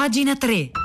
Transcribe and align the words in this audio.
Pagina 0.00 0.32
3. 0.34 0.79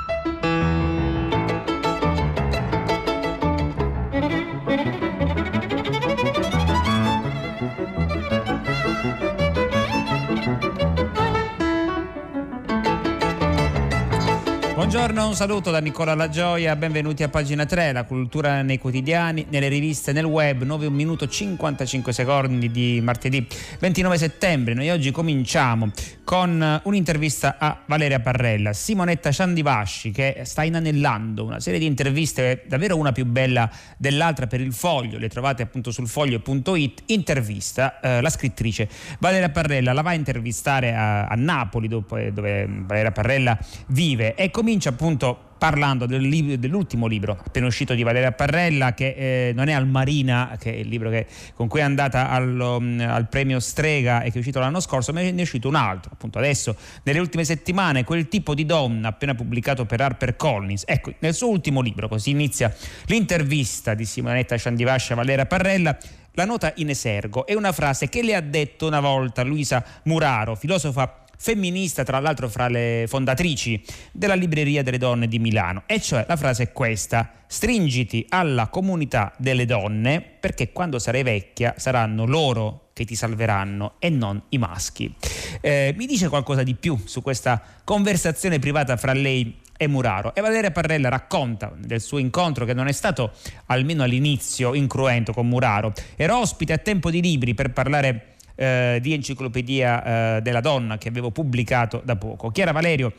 Buongiorno, 14.96 15.28
un 15.28 15.34
saluto 15.34 15.70
da 15.70 15.78
Nicola 15.78 16.14
La 16.14 16.30
Gioia, 16.30 16.74
benvenuti 16.74 17.22
a 17.22 17.28
pagina 17.28 17.66
3, 17.66 17.92
la 17.92 18.04
cultura 18.04 18.62
nei 18.62 18.78
quotidiani, 18.78 19.44
nelle 19.50 19.68
riviste, 19.68 20.12
nel 20.12 20.24
web, 20.24 20.62
9 20.62 20.88
minuto 20.88 21.28
55 21.28 22.14
secondi 22.14 22.70
di 22.70 22.98
martedì 23.02 23.46
29 23.78 24.16
settembre. 24.16 24.72
Noi 24.72 24.88
oggi 24.88 25.10
cominciamo 25.10 25.90
con 26.24 26.80
un'intervista 26.82 27.56
a 27.58 27.82
Valeria 27.86 28.20
Parrella, 28.20 28.72
Simonetta 28.72 29.30
Ciandivasci 29.30 30.10
che 30.10 30.40
sta 30.44 30.64
inanellando 30.64 31.44
una 31.44 31.60
serie 31.60 31.78
di 31.78 31.84
interviste, 31.86 32.64
davvero 32.66 32.96
una 32.96 33.12
più 33.12 33.26
bella 33.26 33.70
dell'altra 33.98 34.46
per 34.46 34.62
il 34.62 34.72
foglio, 34.72 35.18
le 35.18 35.28
trovate 35.28 35.62
appunto 35.62 35.92
sul 35.92 36.08
foglio.it, 36.08 37.02
intervista 37.06 38.00
eh, 38.00 38.20
la 38.22 38.30
scrittrice 38.30 38.88
Valeria 39.20 39.50
Parrella, 39.50 39.92
la 39.92 40.02
va 40.02 40.10
a 40.10 40.14
intervistare 40.14 40.94
a, 40.94 41.26
a 41.26 41.34
Napoli 41.36 41.86
dove, 41.86 42.32
dove 42.32 42.66
Valeria 42.66 43.12
Parrella 43.12 43.56
vive 43.88 44.34
e 44.34 44.50
comincia 44.50 44.85
comincia 44.86 44.90
appunto 44.90 45.40
parlando 45.58 46.04
del 46.04 46.20
libro, 46.20 46.56
dell'ultimo 46.56 47.06
libro 47.06 47.32
appena 47.32 47.66
uscito 47.66 47.94
di 47.94 48.02
Valeria 48.02 48.32
Parrella 48.32 48.92
che 48.92 49.48
eh, 49.48 49.52
non 49.54 49.68
è 49.68 49.72
Al 49.72 49.88
Marina 49.88 50.54
che 50.60 50.72
è 50.72 50.76
il 50.76 50.86
libro 50.86 51.08
che, 51.08 51.26
con 51.54 51.66
cui 51.66 51.80
è 51.80 51.82
andata 51.82 52.28
allo, 52.28 52.78
mm, 52.78 53.00
al 53.00 53.26
premio 53.28 53.58
Strega 53.58 54.20
e 54.20 54.30
che 54.30 54.36
è 54.36 54.38
uscito 54.38 54.60
l'anno 54.60 54.80
scorso 54.80 55.12
ma 55.12 55.20
ne 55.20 55.34
è 55.34 55.40
uscito 55.40 55.68
un 55.68 55.74
altro 55.74 56.10
appunto 56.12 56.38
adesso 56.38 56.76
nelle 57.04 57.18
ultime 57.18 57.44
settimane 57.44 58.04
quel 58.04 58.28
tipo 58.28 58.54
di 58.54 58.66
donna 58.66 59.08
appena 59.08 59.34
pubblicato 59.34 59.86
per 59.86 60.00
Harper 60.02 60.36
Collins. 60.36 60.84
Ecco 60.86 61.14
nel 61.20 61.34
suo 61.34 61.48
ultimo 61.48 61.80
libro 61.80 62.06
così 62.06 62.30
inizia 62.30 62.74
l'intervista 63.06 63.94
di 63.94 64.04
Simonetta 64.04 64.58
Ciandivascia 64.58 65.14
a 65.14 65.16
Valeria 65.16 65.46
Parrella 65.46 65.96
la 66.32 66.44
nota 66.44 66.70
in 66.76 66.90
esergo 66.90 67.46
è 67.46 67.54
una 67.54 67.72
frase 67.72 68.10
che 68.10 68.22
le 68.22 68.34
ha 68.34 68.42
detto 68.42 68.86
una 68.86 69.00
volta 69.00 69.42
Luisa 69.42 69.82
Muraro 70.02 70.54
filosofa 70.54 71.24
femminista, 71.36 72.04
tra 72.04 72.20
l'altro 72.20 72.48
fra 72.48 72.68
le 72.68 73.04
fondatrici 73.08 73.82
della 74.12 74.34
Libreria 74.34 74.82
delle 74.82 74.98
Donne 74.98 75.28
di 75.28 75.38
Milano. 75.38 75.82
E 75.86 76.00
cioè 76.00 76.24
la 76.28 76.36
frase 76.36 76.64
è 76.64 76.72
questa: 76.72 77.30
stringiti 77.46 78.26
alla 78.28 78.68
comunità 78.68 79.32
delle 79.38 79.64
donne 79.66 80.20
perché 80.20 80.72
quando 80.72 80.98
sarai 80.98 81.22
vecchia 81.22 81.74
saranno 81.76 82.24
loro 82.24 82.90
che 82.92 83.04
ti 83.04 83.14
salveranno 83.14 83.96
e 83.98 84.08
non 84.08 84.42
i 84.50 84.58
maschi. 84.58 85.14
Eh, 85.60 85.94
mi 85.96 86.06
dice 86.06 86.28
qualcosa 86.28 86.62
di 86.62 86.74
più 86.74 86.98
su 87.04 87.20
questa 87.20 87.62
conversazione 87.84 88.58
privata 88.58 88.96
fra 88.96 89.12
lei 89.12 89.64
e 89.76 89.86
Muraro. 89.86 90.34
E 90.34 90.40
Valeria 90.40 90.70
Parrella 90.70 91.10
racconta 91.10 91.72
del 91.76 92.00
suo 92.00 92.16
incontro 92.16 92.64
che 92.64 92.72
non 92.72 92.88
è 92.88 92.92
stato, 92.92 93.32
almeno 93.66 94.02
all'inizio, 94.02 94.74
incruento 94.74 95.34
con 95.34 95.46
Muraro. 95.46 95.92
Era 96.16 96.38
ospite 96.38 96.72
a 96.72 96.78
tempo 96.78 97.10
di 97.10 97.20
libri 97.20 97.52
per 97.52 97.72
parlare 97.72 98.35
eh, 98.56 98.98
di 99.00 99.12
Enciclopedia 99.12 100.36
eh, 100.36 100.42
della 100.42 100.60
Donna 100.60 100.98
che 100.98 101.08
avevo 101.08 101.30
pubblicato 101.30 102.02
da 102.04 102.16
poco. 102.16 102.50
Chiara 102.50 102.72
Valerio 102.72 103.12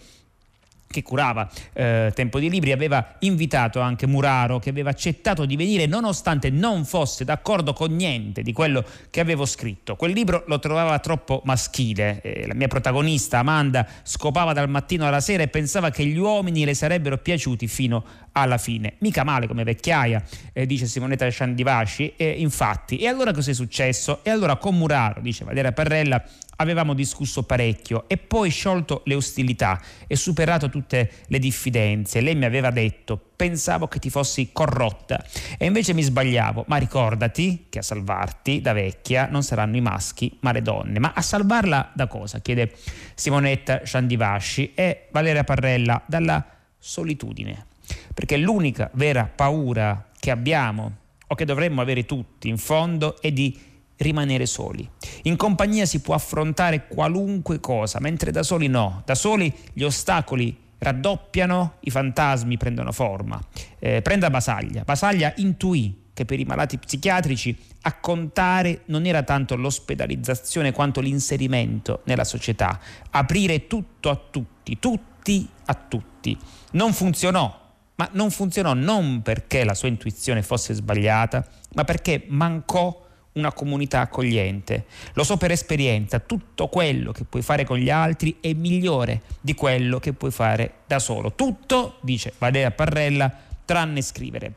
che 0.97 1.03
curava 1.03 1.47
eh, 1.73 2.11
Tempo 2.15 2.39
di 2.39 2.49
Libri, 2.49 2.71
aveva 2.71 3.15
invitato 3.19 3.79
anche 3.79 4.07
Muraro, 4.07 4.57
che 4.59 4.69
aveva 4.69 4.89
accettato 4.89 5.45
di 5.45 5.55
venire 5.55 5.85
nonostante 5.85 6.49
non 6.49 6.85
fosse 6.85 7.23
d'accordo 7.23 7.73
con 7.73 7.95
niente 7.95 8.41
di 8.41 8.51
quello 8.51 8.83
che 9.11 9.19
avevo 9.19 9.45
scritto. 9.45 9.95
Quel 9.95 10.11
libro 10.11 10.43
lo 10.47 10.57
trovava 10.59 10.97
troppo 10.99 11.41
maschile. 11.45 12.21
Eh, 12.21 12.47
la 12.47 12.55
mia 12.55 12.67
protagonista, 12.67 13.39
Amanda, 13.39 13.85
scopava 14.03 14.53
dal 14.53 14.69
mattino 14.69 15.05
alla 15.05 15.19
sera 15.19 15.43
e 15.43 15.47
pensava 15.47 15.91
che 15.91 16.03
gli 16.05 16.17
uomini 16.17 16.65
le 16.65 16.73
sarebbero 16.73 17.17
piaciuti 17.17 17.67
fino 17.67 18.03
alla 18.31 18.57
fine. 18.57 18.93
Mica 18.99 19.23
male 19.23 19.47
come 19.47 19.63
vecchiaia, 19.63 20.23
eh, 20.53 20.65
dice 20.65 20.87
Simonetta 20.87 21.27
Sciandivasci, 21.27 22.13
infatti. 22.17 22.97
E 22.97 23.07
allora 23.07 23.33
cosa 23.33 23.51
è 23.51 23.53
successo? 23.53 24.23
E 24.23 24.29
allora 24.29 24.55
con 24.55 24.75
Muraro, 24.75 25.21
dice 25.21 25.43
Valeria 25.43 25.71
Parrella, 25.71 26.23
avevamo 26.57 26.93
discusso 26.93 27.43
parecchio 27.43 28.05
e 28.07 28.17
poi 28.17 28.49
sciolto 28.49 29.01
le 29.05 29.15
ostilità 29.15 29.81
e 30.05 30.15
superato 30.15 30.69
tutte 30.69 31.11
le 31.27 31.39
diffidenze. 31.39 32.21
Lei 32.21 32.35
mi 32.35 32.45
aveva 32.45 32.69
detto, 32.69 33.19
pensavo 33.35 33.87
che 33.87 33.99
ti 33.99 34.09
fossi 34.09 34.49
corrotta 34.51 35.23
e 35.57 35.65
invece 35.65 35.93
mi 35.93 36.01
sbagliavo, 36.01 36.65
ma 36.67 36.77
ricordati 36.77 37.65
che 37.69 37.79
a 37.79 37.83
salvarti 37.83 38.61
da 38.61 38.73
vecchia 38.73 39.27
non 39.29 39.43
saranno 39.43 39.77
i 39.77 39.81
maschi 39.81 40.37
ma 40.41 40.51
le 40.51 40.61
donne. 40.61 40.99
Ma 40.99 41.13
a 41.15 41.21
salvarla 41.21 41.91
da 41.93 42.07
cosa? 42.07 42.39
chiede 42.39 42.73
Simonetta 43.15 43.81
Sciandivasci 43.83 44.73
e 44.73 45.07
Valeria 45.11 45.43
Parrella 45.43 46.01
dalla 46.05 46.45
solitudine, 46.77 47.65
perché 48.13 48.37
l'unica 48.37 48.89
vera 48.93 49.29
paura 49.33 50.09
che 50.19 50.31
abbiamo 50.31 51.05
o 51.27 51.35
che 51.35 51.45
dovremmo 51.45 51.81
avere 51.81 52.05
tutti 52.05 52.47
in 52.47 52.57
fondo 52.57 53.21
è 53.21 53.31
di 53.31 53.59
rimanere 53.97 54.45
soli. 54.45 54.87
In 55.23 55.35
compagnia 55.35 55.85
si 55.85 56.01
può 56.01 56.13
affrontare 56.13 56.87
qualunque 56.87 57.59
cosa, 57.59 57.99
mentre 57.99 58.31
da 58.31 58.43
soli 58.43 58.67
no. 58.67 59.01
Da 59.05 59.15
soli 59.15 59.53
gli 59.73 59.83
ostacoli 59.83 60.65
raddoppiano, 60.79 61.75
i 61.81 61.89
fantasmi 61.89 62.57
prendono 62.57 62.91
forma. 62.91 63.39
Eh, 63.79 64.01
prenda 64.01 64.29
Basaglia. 64.29 64.83
Basaglia 64.83 65.33
intuì 65.37 66.05
che 66.13 66.25
per 66.25 66.39
i 66.39 66.45
malati 66.45 66.79
psichiatrici 66.79 67.55
a 67.81 67.93
contare 67.99 68.81
non 68.85 69.05
era 69.05 69.21
tanto 69.21 69.55
l'ospedalizzazione 69.55 70.71
quanto 70.71 70.99
l'inserimento 70.99 72.01
nella 72.05 72.23
società, 72.23 72.79
aprire 73.11 73.67
tutto 73.67 74.09
a 74.09 74.15
tutti, 74.15 74.79
tutti 74.79 75.47
a 75.65 75.75
tutti. 75.75 76.35
Non 76.71 76.93
funzionò, 76.93 77.65
ma 77.95 78.09
non 78.13 78.31
funzionò 78.31 78.73
non 78.73 79.21
perché 79.21 79.63
la 79.63 79.75
sua 79.75 79.89
intuizione 79.89 80.41
fosse 80.41 80.73
sbagliata, 80.73 81.45
ma 81.75 81.83
perché 81.83 82.25
mancò 82.29 83.06
una 83.37 83.53
comunità 83.53 84.01
accogliente. 84.01 84.85
Lo 85.13 85.23
so 85.23 85.37
per 85.37 85.51
esperienza, 85.51 86.19
tutto 86.19 86.67
quello 86.67 87.11
che 87.11 87.23
puoi 87.23 87.41
fare 87.41 87.63
con 87.63 87.77
gli 87.77 87.89
altri 87.89 88.37
è 88.41 88.51
migliore 88.53 89.21
di 89.39 89.53
quello 89.53 89.99
che 89.99 90.13
puoi 90.13 90.31
fare 90.31 90.79
da 90.87 90.99
solo. 90.99 91.33
Tutto, 91.33 91.97
dice 92.01 92.33
Valeria 92.37 92.71
Parrella, 92.71 93.31
tranne 93.63 94.01
scrivere. 94.01 94.55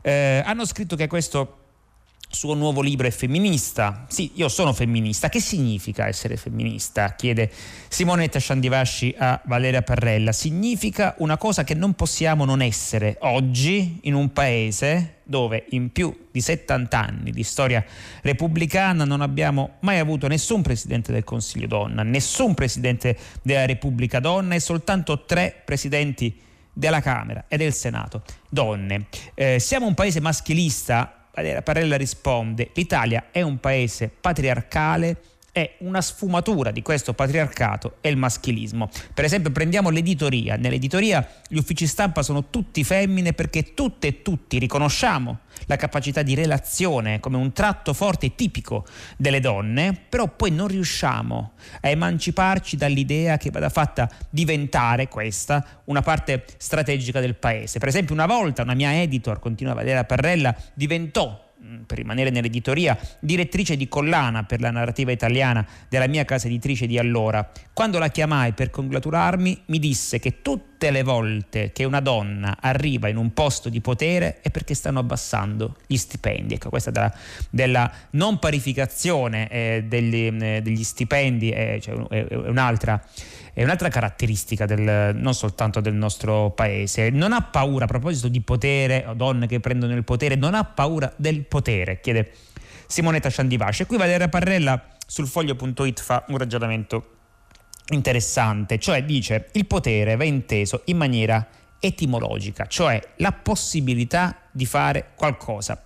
Eh, 0.00 0.42
hanno 0.44 0.64
scritto 0.64 0.96
che 0.96 1.06
questo 1.06 1.58
suo 2.34 2.54
nuovo 2.54 2.80
libro 2.80 3.06
è 3.06 3.10
femminista. 3.10 4.06
Sì, 4.08 4.32
io 4.34 4.48
sono 4.48 4.72
femminista. 4.72 5.28
Che 5.28 5.40
significa 5.40 6.06
essere 6.06 6.36
femminista? 6.36 7.14
chiede 7.14 7.50
Simonetta 7.88 8.38
Sciandivasci 8.38 9.14
a 9.18 9.40
Valeria 9.44 9.82
Parrella. 9.82 10.32
Significa 10.32 11.14
una 11.18 11.36
cosa 11.36 11.62
che 11.62 11.74
non 11.74 11.94
possiamo 11.94 12.44
non 12.44 12.62
essere 12.62 13.16
oggi 13.20 13.98
in 14.02 14.14
un 14.14 14.32
paese 14.32 15.20
dove 15.32 15.64
in 15.70 15.92
più 15.92 16.28
di 16.30 16.42
70 16.42 16.98
anni 16.98 17.30
di 17.30 17.42
storia 17.42 17.82
repubblicana 18.20 19.06
non 19.06 19.22
abbiamo 19.22 19.76
mai 19.80 19.98
avuto 19.98 20.28
nessun 20.28 20.60
presidente 20.60 21.10
del 21.10 21.24
Consiglio 21.24 21.66
donna, 21.66 22.02
nessun 22.02 22.52
presidente 22.52 23.16
della 23.40 23.64
Repubblica 23.64 24.20
donna 24.20 24.54
e 24.54 24.60
soltanto 24.60 25.24
tre 25.24 25.62
presidenti 25.64 26.38
della 26.70 27.00
Camera 27.00 27.46
e 27.48 27.56
del 27.56 27.72
Senato 27.72 28.22
donne. 28.50 29.06
Eh, 29.32 29.58
siamo 29.58 29.86
un 29.86 29.94
paese 29.94 30.20
maschilista 30.20 31.16
Parella 31.32 31.96
risponde, 31.96 32.72
l'Italia 32.74 33.28
è 33.30 33.40
un 33.40 33.58
paese 33.58 34.10
patriarcale 34.20 35.16
è 35.52 35.74
una 35.80 36.00
sfumatura 36.00 36.70
di 36.70 36.80
questo 36.80 37.12
patriarcato 37.12 37.96
e 38.00 38.08
il 38.08 38.16
maschilismo. 38.16 38.88
Per 39.12 39.22
esempio 39.22 39.52
prendiamo 39.52 39.90
l'editoria. 39.90 40.56
Nell'editoria 40.56 41.28
gli 41.46 41.58
uffici 41.58 41.86
stampa 41.86 42.22
sono 42.22 42.48
tutti 42.48 42.82
femmine 42.82 43.34
perché 43.34 43.74
tutte 43.74 44.06
e 44.06 44.22
tutti 44.22 44.58
riconosciamo 44.58 45.40
la 45.66 45.76
capacità 45.76 46.22
di 46.22 46.34
relazione 46.34 47.20
come 47.20 47.36
un 47.36 47.52
tratto 47.52 47.92
forte 47.92 48.26
e 48.26 48.34
tipico 48.34 48.86
delle 49.18 49.40
donne, 49.40 49.94
però 50.08 50.26
poi 50.26 50.50
non 50.50 50.68
riusciamo 50.68 51.52
a 51.82 51.88
emanciparci 51.88 52.78
dall'idea 52.78 53.36
che 53.36 53.50
vada 53.50 53.68
fatta 53.68 54.10
diventare 54.30 55.08
questa 55.08 55.82
una 55.84 56.00
parte 56.00 56.46
strategica 56.56 57.20
del 57.20 57.34
paese. 57.34 57.78
Per 57.78 57.88
esempio 57.88 58.14
una 58.14 58.26
volta 58.26 58.62
una 58.62 58.74
mia 58.74 59.02
editor, 59.02 59.38
continua 59.38 59.74
Valeria 59.74 60.04
Parrella, 60.04 60.56
diventò 60.72 61.50
per 61.86 61.98
rimanere 61.98 62.30
nell'editoria, 62.30 62.98
direttrice 63.20 63.76
di 63.76 63.88
collana 63.88 64.44
per 64.44 64.60
la 64.60 64.70
narrativa 64.70 65.10
italiana 65.10 65.66
della 65.88 66.06
mia 66.06 66.24
casa 66.24 66.46
editrice 66.46 66.86
di 66.86 66.98
allora. 66.98 67.50
Quando 67.72 67.98
la 67.98 68.08
chiamai 68.08 68.52
per 68.52 68.70
congratularmi, 68.70 69.62
mi 69.66 69.78
disse 69.78 70.18
che 70.18 70.42
tutte 70.82 70.90
le 70.90 71.04
volte 71.04 71.70
che 71.72 71.84
una 71.84 72.00
donna 72.00 72.56
arriva 72.60 73.06
in 73.06 73.16
un 73.16 73.32
posto 73.32 73.68
di 73.68 73.80
potere 73.80 74.40
è 74.40 74.50
perché 74.50 74.74
stanno 74.74 74.98
abbassando 74.98 75.76
gli 75.86 75.96
stipendi. 75.96 76.54
Ecco, 76.54 76.70
questa 76.70 76.90
della, 76.90 77.14
della 77.50 77.92
non 78.10 78.40
parificazione 78.40 79.48
eh, 79.48 79.84
degli, 79.86 80.26
eh, 80.26 80.60
degli, 80.60 80.82
stipendi 80.82 81.50
è, 81.50 81.78
cioè, 81.80 81.94
è, 82.08 82.26
è 82.26 82.34
un'altra 82.34 83.00
è 83.54 83.62
un'altra 83.62 83.90
caratteristica 83.90 84.64
del, 84.64 85.14
non 85.14 85.34
soltanto 85.34 85.80
del 85.80 85.94
nostro 85.94 86.50
paese. 86.50 87.10
Non 87.10 87.32
ha 87.32 87.42
paura, 87.42 87.84
a 87.84 87.86
proposito 87.86 88.26
di 88.26 88.40
potere, 88.40 89.04
o 89.06 89.14
donne 89.14 89.46
che 89.46 89.60
prendono 89.60 89.94
il 89.94 90.02
potere, 90.02 90.34
non 90.34 90.54
ha 90.54 90.64
paura 90.64 91.12
del 91.16 91.44
potere, 91.44 92.00
chiede 92.00 92.32
Simonetta 92.86 93.28
Sciandivasci. 93.28 93.82
E 93.82 93.86
qui 93.86 93.98
Valeria 93.98 94.28
Parrella 94.28 94.82
sul 95.06 95.28
foglio.it 95.28 96.00
fa 96.00 96.24
un 96.28 96.38
ragionamento 96.38 97.21
interessante, 97.90 98.78
cioè 98.78 99.04
dice 99.04 99.48
il 99.52 99.66
potere 99.66 100.16
va 100.16 100.24
inteso 100.24 100.82
in 100.86 100.96
maniera 100.96 101.46
etimologica, 101.78 102.66
cioè 102.66 103.00
la 103.16 103.32
possibilità 103.32 104.36
di 104.50 104.66
fare 104.66 105.10
qualcosa. 105.16 105.82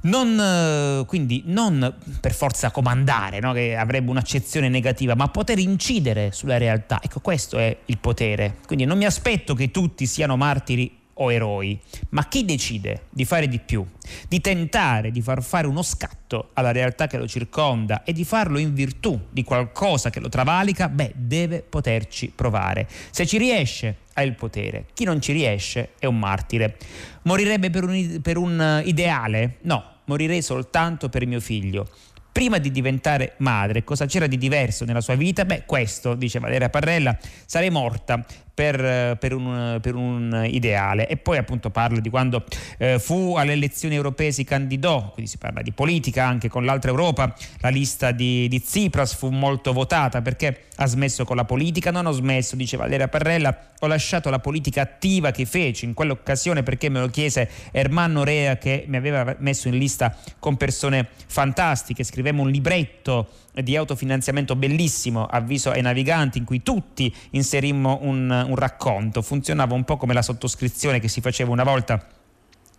Non, 0.00 0.38
eh, 0.38 1.04
quindi 1.06 1.42
non 1.46 1.94
per 2.20 2.32
forza 2.32 2.70
comandare, 2.70 3.40
no? 3.40 3.52
che 3.52 3.74
avrebbe 3.74 4.10
un'accezione 4.10 4.68
negativa, 4.68 5.14
ma 5.14 5.28
poter 5.28 5.58
incidere 5.58 6.30
sulla 6.30 6.56
realtà. 6.56 7.00
Ecco, 7.02 7.20
questo 7.20 7.58
è 7.58 7.76
il 7.86 7.98
potere. 7.98 8.56
Quindi 8.66 8.84
non 8.84 8.96
mi 8.96 9.06
aspetto 9.06 9.54
che 9.54 9.70
tutti 9.70 10.06
siano 10.06 10.36
martiri 10.36 10.97
o 11.18 11.32
eroi, 11.32 11.78
ma 12.10 12.26
chi 12.28 12.44
decide 12.44 13.04
di 13.10 13.24
fare 13.24 13.48
di 13.48 13.58
più, 13.58 13.86
di 14.28 14.40
tentare 14.40 15.10
di 15.10 15.22
far 15.22 15.42
fare 15.42 15.66
uno 15.66 15.82
scatto 15.82 16.50
alla 16.54 16.72
realtà 16.72 17.06
che 17.06 17.18
lo 17.18 17.26
circonda 17.26 18.02
e 18.04 18.12
di 18.12 18.24
farlo 18.24 18.58
in 18.58 18.74
virtù 18.74 19.18
di 19.30 19.44
qualcosa 19.44 20.10
che 20.10 20.20
lo 20.20 20.28
travalica, 20.28 20.88
beh, 20.88 21.12
deve 21.16 21.62
poterci 21.62 22.32
provare. 22.34 22.88
Se 23.10 23.26
ci 23.26 23.38
riesce, 23.38 23.96
ha 24.14 24.22
il 24.22 24.34
potere. 24.34 24.86
Chi 24.94 25.04
non 25.04 25.20
ci 25.20 25.32
riesce 25.32 25.90
è 25.98 26.06
un 26.06 26.18
martire. 26.18 26.76
Morirebbe 27.22 27.70
per 27.70 27.84
un, 27.84 28.20
per 28.20 28.36
un 28.36 28.82
ideale? 28.84 29.58
No, 29.62 29.84
morirei 30.04 30.42
soltanto 30.42 31.08
per 31.08 31.26
mio 31.26 31.40
figlio 31.40 31.88
prima 32.30 32.58
di 32.58 32.70
diventare 32.70 33.34
madre, 33.38 33.82
cosa 33.82 34.06
c'era 34.06 34.28
di 34.28 34.38
diverso 34.38 34.84
nella 34.84 35.00
sua 35.00 35.16
vita? 35.16 35.44
Beh, 35.44 35.64
questo, 35.66 36.14
dice 36.14 36.38
Valeria 36.38 36.68
Parrella, 36.68 37.18
sarei 37.44 37.68
morta 37.68 38.24
per, 38.58 39.16
per, 39.20 39.34
un, 39.34 39.78
per, 39.80 39.94
un, 39.94 40.44
ideale. 40.50 41.06
E 41.06 41.16
poi 41.16 41.36
appunto 41.36 41.70
parla 41.70 42.00
di 42.00 42.10
quando 42.10 42.42
eh, 42.78 42.98
fu 42.98 43.36
alle 43.36 43.52
elezioni 43.52 43.94
europee 43.94 44.32
si 44.32 44.42
candidò, 44.42 45.12
quindi 45.12 45.30
si 45.30 45.38
parla 45.38 45.62
di 45.62 45.70
politica 45.70 46.26
anche 46.26 46.48
con 46.48 46.64
l'altra 46.64 46.90
Europa, 46.90 47.32
la 47.60 47.68
lista 47.68 48.10
di, 48.10 48.48
di 48.48 48.60
Tsipras 48.60 49.14
fu 49.14 49.28
molto 49.28 49.72
votata 49.72 50.22
perché 50.22 50.64
ha 50.74 50.86
smesso 50.86 51.24
con 51.24 51.36
la 51.36 51.44
politica, 51.44 51.92
non 51.92 52.06
ho 52.06 52.10
smesso, 52.10 52.56
dice 52.56 52.76
Valeria 52.76 53.06
Parrella, 53.06 53.56
ho 53.78 53.86
lasciato 53.86 54.28
la 54.28 54.40
politica 54.40 54.82
attiva 54.82 55.30
che 55.30 55.44
feci 55.44 55.84
in 55.84 55.94
quell'occasione 55.94 56.64
perché 56.64 56.88
me 56.88 56.98
lo 56.98 57.08
chiese 57.08 57.48
Ermanno 57.70 58.24
Rea 58.24 58.58
che 58.58 58.84
mi 58.88 58.96
aveva 58.96 59.36
messo 59.38 59.68
in 59.68 59.78
lista 59.78 60.16
con 60.40 60.56
persone 60.56 61.08
fantastiche, 61.26 62.02
scrivemmo 62.02 62.42
un 62.42 62.50
libretto 62.50 63.28
di 63.62 63.76
autofinanziamento 63.76 64.54
bellissimo, 64.56 65.26
avviso 65.26 65.70
ai 65.70 65.82
naviganti, 65.82 66.38
in 66.38 66.44
cui 66.44 66.62
tutti 66.62 67.12
inserimmo 67.30 67.98
un, 68.02 68.46
un 68.48 68.56
racconto. 68.56 69.22
Funzionava 69.22 69.74
un 69.74 69.84
po' 69.84 69.96
come 69.96 70.14
la 70.14 70.22
sottoscrizione 70.22 71.00
che 71.00 71.08
si 71.08 71.20
faceva 71.20 71.50
una 71.50 71.64
volta 71.64 72.04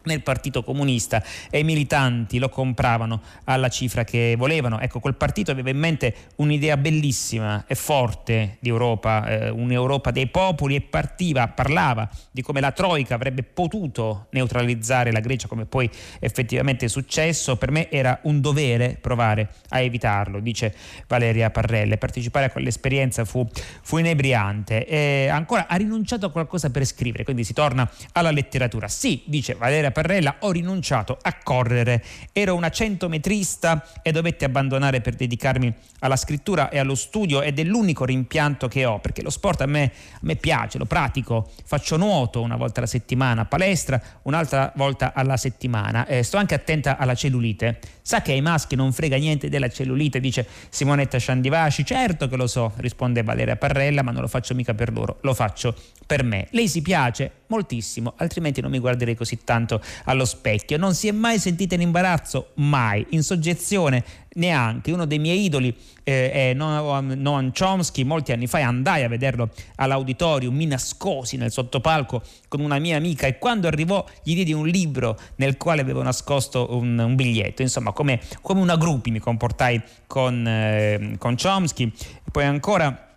nel 0.04 0.22
Partito 0.22 0.64
Comunista 0.64 1.24
e 1.50 1.60
i 1.60 1.64
militanti 1.64 2.40
lo 2.40 2.50
compravano 2.50 3.22
alla 3.46 3.70
cifra 3.70 4.04
che 4.04 4.36
volevano. 4.38 4.80
Ecco, 4.80 5.00
quel 5.00 5.16
partito 5.16 5.52
aveva 5.52 5.70
in 5.70 5.78
mente 5.78 6.16
un'idea 6.38 6.78
bellissima 6.78 7.66
e 7.68 7.76
forte 7.76 8.58
di 8.60 8.70
Europa, 8.70 9.26
eh, 9.26 9.50
un'Europa 9.50 10.12
dei 10.12 10.28
popoli 10.28 10.76
e 10.76 10.82
partiva, 10.82 11.48
parlava 11.48 12.10
di 12.32 12.42
come 12.42 12.62
la 12.62 12.72
Troica 12.72 13.16
avrebbe 13.16 13.44
potuto 13.44 14.28
neutralizzare 14.32 15.12
la 15.12 15.20
Grecia 15.20 15.48
come 15.48 15.66
poi 15.66 15.90
effettivamente 16.20 16.86
è 16.86 16.90
successo. 16.90 17.58
Per 17.58 17.72
me 17.72 17.90
era 17.92 18.20
un 18.24 18.42
dovere 18.42 18.98
provare 19.00 19.50
a 19.70 19.82
evitarlo, 19.82 20.40
dice 20.40 20.74
Valeria 21.08 21.50
Parrelle. 21.50 21.98
Partecipare 21.98 22.46
a 22.46 22.50
quell'esperienza 22.50 23.26
fu, 23.26 23.48
fu 23.82 23.98
inebriante. 23.98 24.86
E 24.86 25.28
ancora 25.28 25.68
ha 25.68 25.76
rinunciato 25.76 26.26
a 26.26 26.32
qualcosa 26.32 26.70
per 26.70 26.86
scrivere, 26.86 27.24
quindi 27.24 27.44
si 27.44 27.54
torna 27.54 27.90
alla 28.14 28.32
letteratura. 28.32 28.88
Sì, 28.88 29.24
dice 29.26 29.56
Valeria 29.56 29.89
Andrea 29.90 29.92
Parrella, 29.92 30.36
ho 30.40 30.52
rinunciato 30.52 31.18
a 31.20 31.36
correre. 31.44 32.04
Ero 32.32 32.56
una 32.56 32.70
centometrista 32.70 33.86
e 34.02 34.12
dovetti 34.12 34.44
abbandonare 34.46 35.02
per 35.02 35.16
dedicarmi 35.16 35.74
alla 36.00 36.16
scrittura 36.16 36.70
e 36.70 36.78
allo 36.78 36.96
studio 36.96 37.42
ed 37.42 37.60
è 37.60 37.64
l'unico 37.64 38.06
rimpianto 38.06 38.68
che 38.68 38.86
ho, 38.86 39.00
perché 39.00 39.22
lo 39.22 39.30
sport 39.30 39.62
a 39.62 39.66
me, 39.66 39.92
a 40.14 40.20
me 40.22 40.36
piace, 40.36 40.78
lo 40.78 40.86
pratico, 40.86 41.50
faccio 41.66 41.98
nuoto 41.98 42.42
una 42.42 42.56
volta 42.56 42.80
alla 42.80 42.88
settimana, 42.88 43.46
palestra 43.46 44.02
un'altra 44.24 44.72
volta 44.76 45.14
alla 45.14 45.38
settimana, 45.38 46.06
eh, 46.06 46.24
sto 46.24 46.38
anche 46.38 46.56
attenta 46.56 46.98
alla 46.98 47.16
cellulite. 47.16 47.80
Sa 48.02 48.22
che 48.22 48.32
ai 48.32 48.42
maschi 48.42 48.76
non 48.76 48.92
frega 48.92 49.18
niente 49.18 49.50
della 49.50 49.70
cellulite, 49.70 50.20
dice 50.20 50.48
Simonetta 50.70 51.20
Sciandivaci. 51.20 51.86
Certo 51.86 52.28
che 52.28 52.38
lo 52.38 52.48
so, 52.48 52.74
risponde 52.78 53.22
Valeria 53.22 53.56
Parrella, 53.56 54.02
ma 54.02 54.10
non 54.10 54.22
lo 54.22 54.28
faccio 54.28 54.56
mica 54.56 54.74
per 54.74 54.92
loro, 54.92 55.20
lo 55.22 55.36
faccio 55.36 55.76
per 56.08 56.24
me. 56.24 56.48
Lei 56.52 56.68
si 56.68 56.82
piace? 56.82 57.32
Moltissimo, 57.48 58.14
altrimenti 58.18 58.62
non 58.62 58.72
mi 58.72 58.80
guarderei 58.80 59.16
così 59.16 59.44
tanto 59.44 59.79
allo 60.06 60.26
specchio. 60.26 60.78
Non 60.78 60.94
si 60.94 61.08
è 61.08 61.12
mai 61.12 61.40
sentita 61.40 61.76
in 61.76 61.82
imbarazzo? 61.82 62.52
Mai. 62.56 63.06
In 63.10 63.24
soggezione? 63.24 64.04
Neanche. 64.34 64.92
Uno 64.92 65.06
dei 65.06 65.20
miei 65.20 65.44
idoli 65.44 65.76
eh, 66.04 66.32
è 66.32 66.54
Noam 66.54 67.52
Chomsky. 67.52 68.04
Molti 68.04 68.32
anni 68.32 68.48
fa 68.48 68.60
andai 68.60 69.04
a 69.04 69.08
vederlo 69.08 69.50
all'auditorium, 69.76 70.56
mi 70.56 70.66
nascosi 70.66 71.38
nel 71.38 71.52
sottopalco 71.52 72.22
con 72.48 72.60
una 72.62 72.80
mia 72.80 72.98
amica 72.98 73.28
e 73.28 73.38
quando 73.38 73.68
arrivò 73.68 74.06
gli 74.24 74.34
diedi 74.34 74.54
un 74.54 74.68
libro 74.68 75.18
nel 75.36 75.58
quale 75.58 75.82
avevo 75.82 76.02
nascosto 76.02 76.68
un, 76.72 76.98
un 76.98 77.16
biglietto. 77.16 77.62
Insomma, 77.62 77.92
come, 77.92 78.20
come, 78.42 78.62
una 78.62 78.76
gruppi 78.76 79.12
mi 79.12 79.20
comportai 79.20 79.82
con, 80.08 80.48
eh, 80.48 81.16
con 81.18 81.36
Chomsky. 81.36 81.92
Poi 82.32 82.46
ancora 82.46 83.08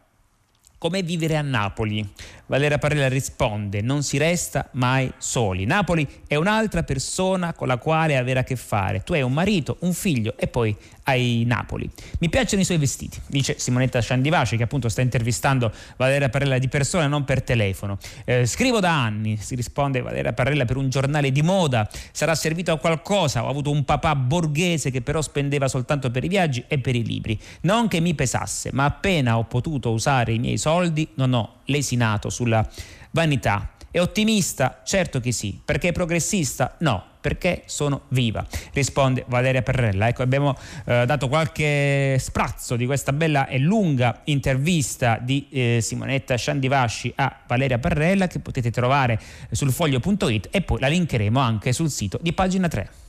Com'è 0.82 1.04
vivere 1.04 1.36
a 1.36 1.42
Napoli? 1.42 2.04
Valera 2.46 2.78
Parrella 2.78 3.08
risponde: 3.08 3.80
Non 3.80 4.02
si 4.02 4.18
resta 4.18 4.68
mai 4.72 5.12
soli. 5.18 5.64
Napoli 5.64 6.06
è 6.26 6.34
un'altra 6.36 6.82
persona 6.82 7.52
con 7.52 7.68
la 7.68 7.78
quale 7.78 8.16
avere 8.16 8.40
a 8.40 8.44
che 8.44 8.56
fare. 8.56 9.02
Tu 9.02 9.14
hai 9.14 9.22
un 9.22 9.32
marito, 9.32 9.76
un 9.80 9.92
figlio 9.92 10.34
e 10.36 10.48
poi 10.48 10.76
hai 11.04 11.44
Napoli. 11.46 11.90
Mi 12.20 12.28
piacciono 12.28 12.62
i 12.62 12.64
suoi 12.64 12.78
vestiti, 12.78 13.20
dice 13.26 13.58
Simonetta 13.58 14.00
Sciandivace, 14.00 14.56
che 14.56 14.62
appunto 14.62 14.88
sta 14.88 15.00
intervistando 15.00 15.72
Valera 15.96 16.28
Parrella 16.28 16.58
di 16.58 16.68
persona, 16.68 17.06
non 17.06 17.24
per 17.24 17.42
telefono. 17.42 17.98
Eh, 18.24 18.46
scrivo 18.46 18.80
da 18.80 19.02
anni, 19.02 19.36
si 19.36 19.54
risponde 19.54 20.00
Valera 20.00 20.32
Parrella, 20.32 20.64
per 20.64 20.76
un 20.76 20.88
giornale 20.90 21.32
di 21.32 21.42
moda. 21.42 21.88
Sarà 22.12 22.34
servito 22.34 22.72
a 22.72 22.78
qualcosa. 22.78 23.44
Ho 23.44 23.48
avuto 23.48 23.70
un 23.70 23.84
papà 23.84 24.14
borghese 24.14 24.90
che 24.90 25.02
però 25.02 25.22
spendeva 25.22 25.68
soltanto 25.68 26.10
per 26.10 26.24
i 26.24 26.28
viaggi 26.28 26.64
e 26.68 26.78
per 26.78 26.94
i 26.94 27.04
libri. 27.04 27.38
Non 27.62 27.88
che 27.88 28.00
mi 28.00 28.14
pesasse, 28.14 28.70
ma 28.72 28.84
appena 28.84 29.38
ho 29.38 29.44
potuto 29.44 29.90
usare 29.90 30.32
i 30.32 30.38
miei 30.38 30.58
soldi, 30.58 31.08
non 31.14 31.32
ho 31.32 31.60
lesinato 31.66 32.30
sulla 32.32 32.68
vanità. 33.12 33.70
È 33.92 34.00
ottimista? 34.00 34.80
Certo 34.84 35.20
che 35.20 35.32
sì. 35.32 35.60
Perché 35.62 35.88
è 35.88 35.92
progressista? 35.92 36.76
No, 36.78 37.04
perché 37.20 37.64
sono 37.66 38.04
viva. 38.08 38.44
Risponde 38.72 39.24
Valeria 39.28 39.60
Perrella. 39.60 40.08
Ecco, 40.08 40.22
abbiamo 40.22 40.56
eh, 40.86 41.04
dato 41.06 41.28
qualche 41.28 42.16
sprazzo 42.18 42.74
di 42.76 42.86
questa 42.86 43.12
bella 43.12 43.46
e 43.46 43.58
lunga 43.58 44.22
intervista 44.24 45.18
di 45.20 45.46
eh, 45.50 45.78
Simonetta 45.82 46.36
Sciandivasci 46.36 47.12
a 47.16 47.40
Valeria 47.46 47.78
Perrella 47.78 48.26
che 48.26 48.40
potete 48.40 48.70
trovare 48.70 49.20
sul 49.50 49.70
foglio.it 49.70 50.48
e 50.50 50.62
poi 50.62 50.80
la 50.80 50.88
linkeremo 50.88 51.38
anche 51.38 51.72
sul 51.72 51.90
sito 51.90 52.18
di 52.22 52.32
pagina 52.32 52.68
3. 52.68 53.01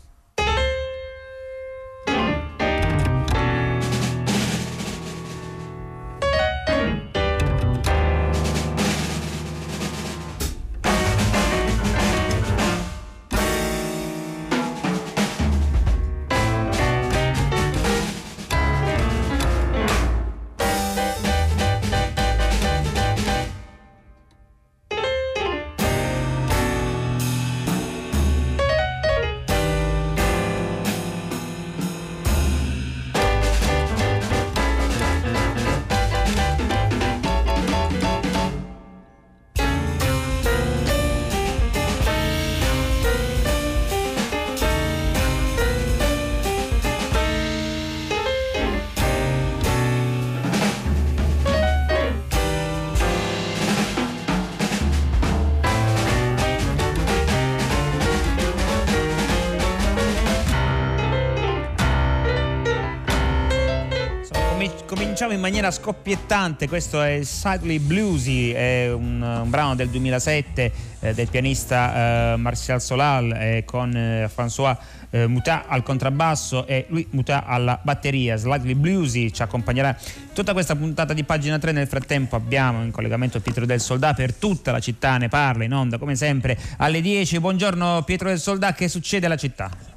Cominciamo 64.86 65.34
in 65.34 65.40
maniera 65.40 65.72
scoppiettante, 65.72 66.68
questo 66.68 67.02
è 67.02 67.22
Slightly 67.24 67.80
Bluesy, 67.80 68.52
è 68.52 68.92
un, 68.92 69.22
un 69.22 69.50
brano 69.50 69.76
del 69.76 69.90
2007 69.90 70.72
eh, 71.00 71.14
del 71.14 71.28
pianista 71.28 72.34
eh, 72.34 72.38
Martial 72.38 72.82
Solal 72.82 73.32
eh, 73.32 73.64
con 73.66 73.96
eh, 73.96 74.30
François 74.34 74.78
eh, 75.10 75.28
Mutat 75.28 75.66
al 75.68 75.84
contrabbasso 75.84 76.68
e 76.68 76.86
lui 76.90 77.08
Mutat 77.12 77.44
alla 77.46 77.80
batteria. 77.82 78.36
Slightly 78.36 78.74
Bluesy 78.74 79.32
ci 79.32 79.42
accompagnerà 79.42 79.98
tutta 80.34 80.54
questa 80.54 80.76
puntata 80.76 81.14
di 81.14 81.24
pagina 81.24 81.58
3. 81.58 81.72
Nel 81.72 81.88
frattempo 81.88 82.36
abbiamo 82.36 82.84
in 82.84 82.92
collegamento 82.92 83.40
Pietro 83.40 83.66
del 83.66 83.82
Soldà 83.82 84.14
per 84.14 84.34
tutta 84.34 84.72
la 84.72 84.80
città, 84.80 85.18
ne 85.18 85.30
parla 85.30 85.64
in 85.64 85.74
onda 85.74 85.98
come 85.98 86.16
sempre 86.16 86.58
alle 86.78 87.02
10. 87.02 87.40
Buongiorno 87.40 88.04
Pietro 88.04 88.30
del 88.30 88.40
Soldà, 88.40 88.74
che 88.74 88.88
succede 88.88 89.26
alla 89.26 89.38
città? 89.38 89.93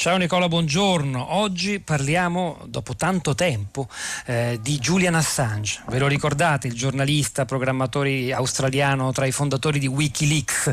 Ciao 0.00 0.16
Nicola, 0.16 0.48
buongiorno. 0.48 1.34
Oggi 1.34 1.78
parliamo, 1.78 2.62
dopo 2.64 2.96
tanto 2.96 3.34
tempo, 3.34 3.86
eh, 4.24 4.58
di 4.62 4.78
Julian 4.78 5.14
Assange. 5.14 5.82
Ve 5.88 5.98
lo 5.98 6.06
ricordate, 6.06 6.68
il 6.68 6.72
giornalista, 6.72 7.44
programmatore 7.44 8.32
australiano 8.32 9.12
tra 9.12 9.26
i 9.26 9.30
fondatori 9.30 9.78
di 9.78 9.86
Wikileaks, 9.86 10.72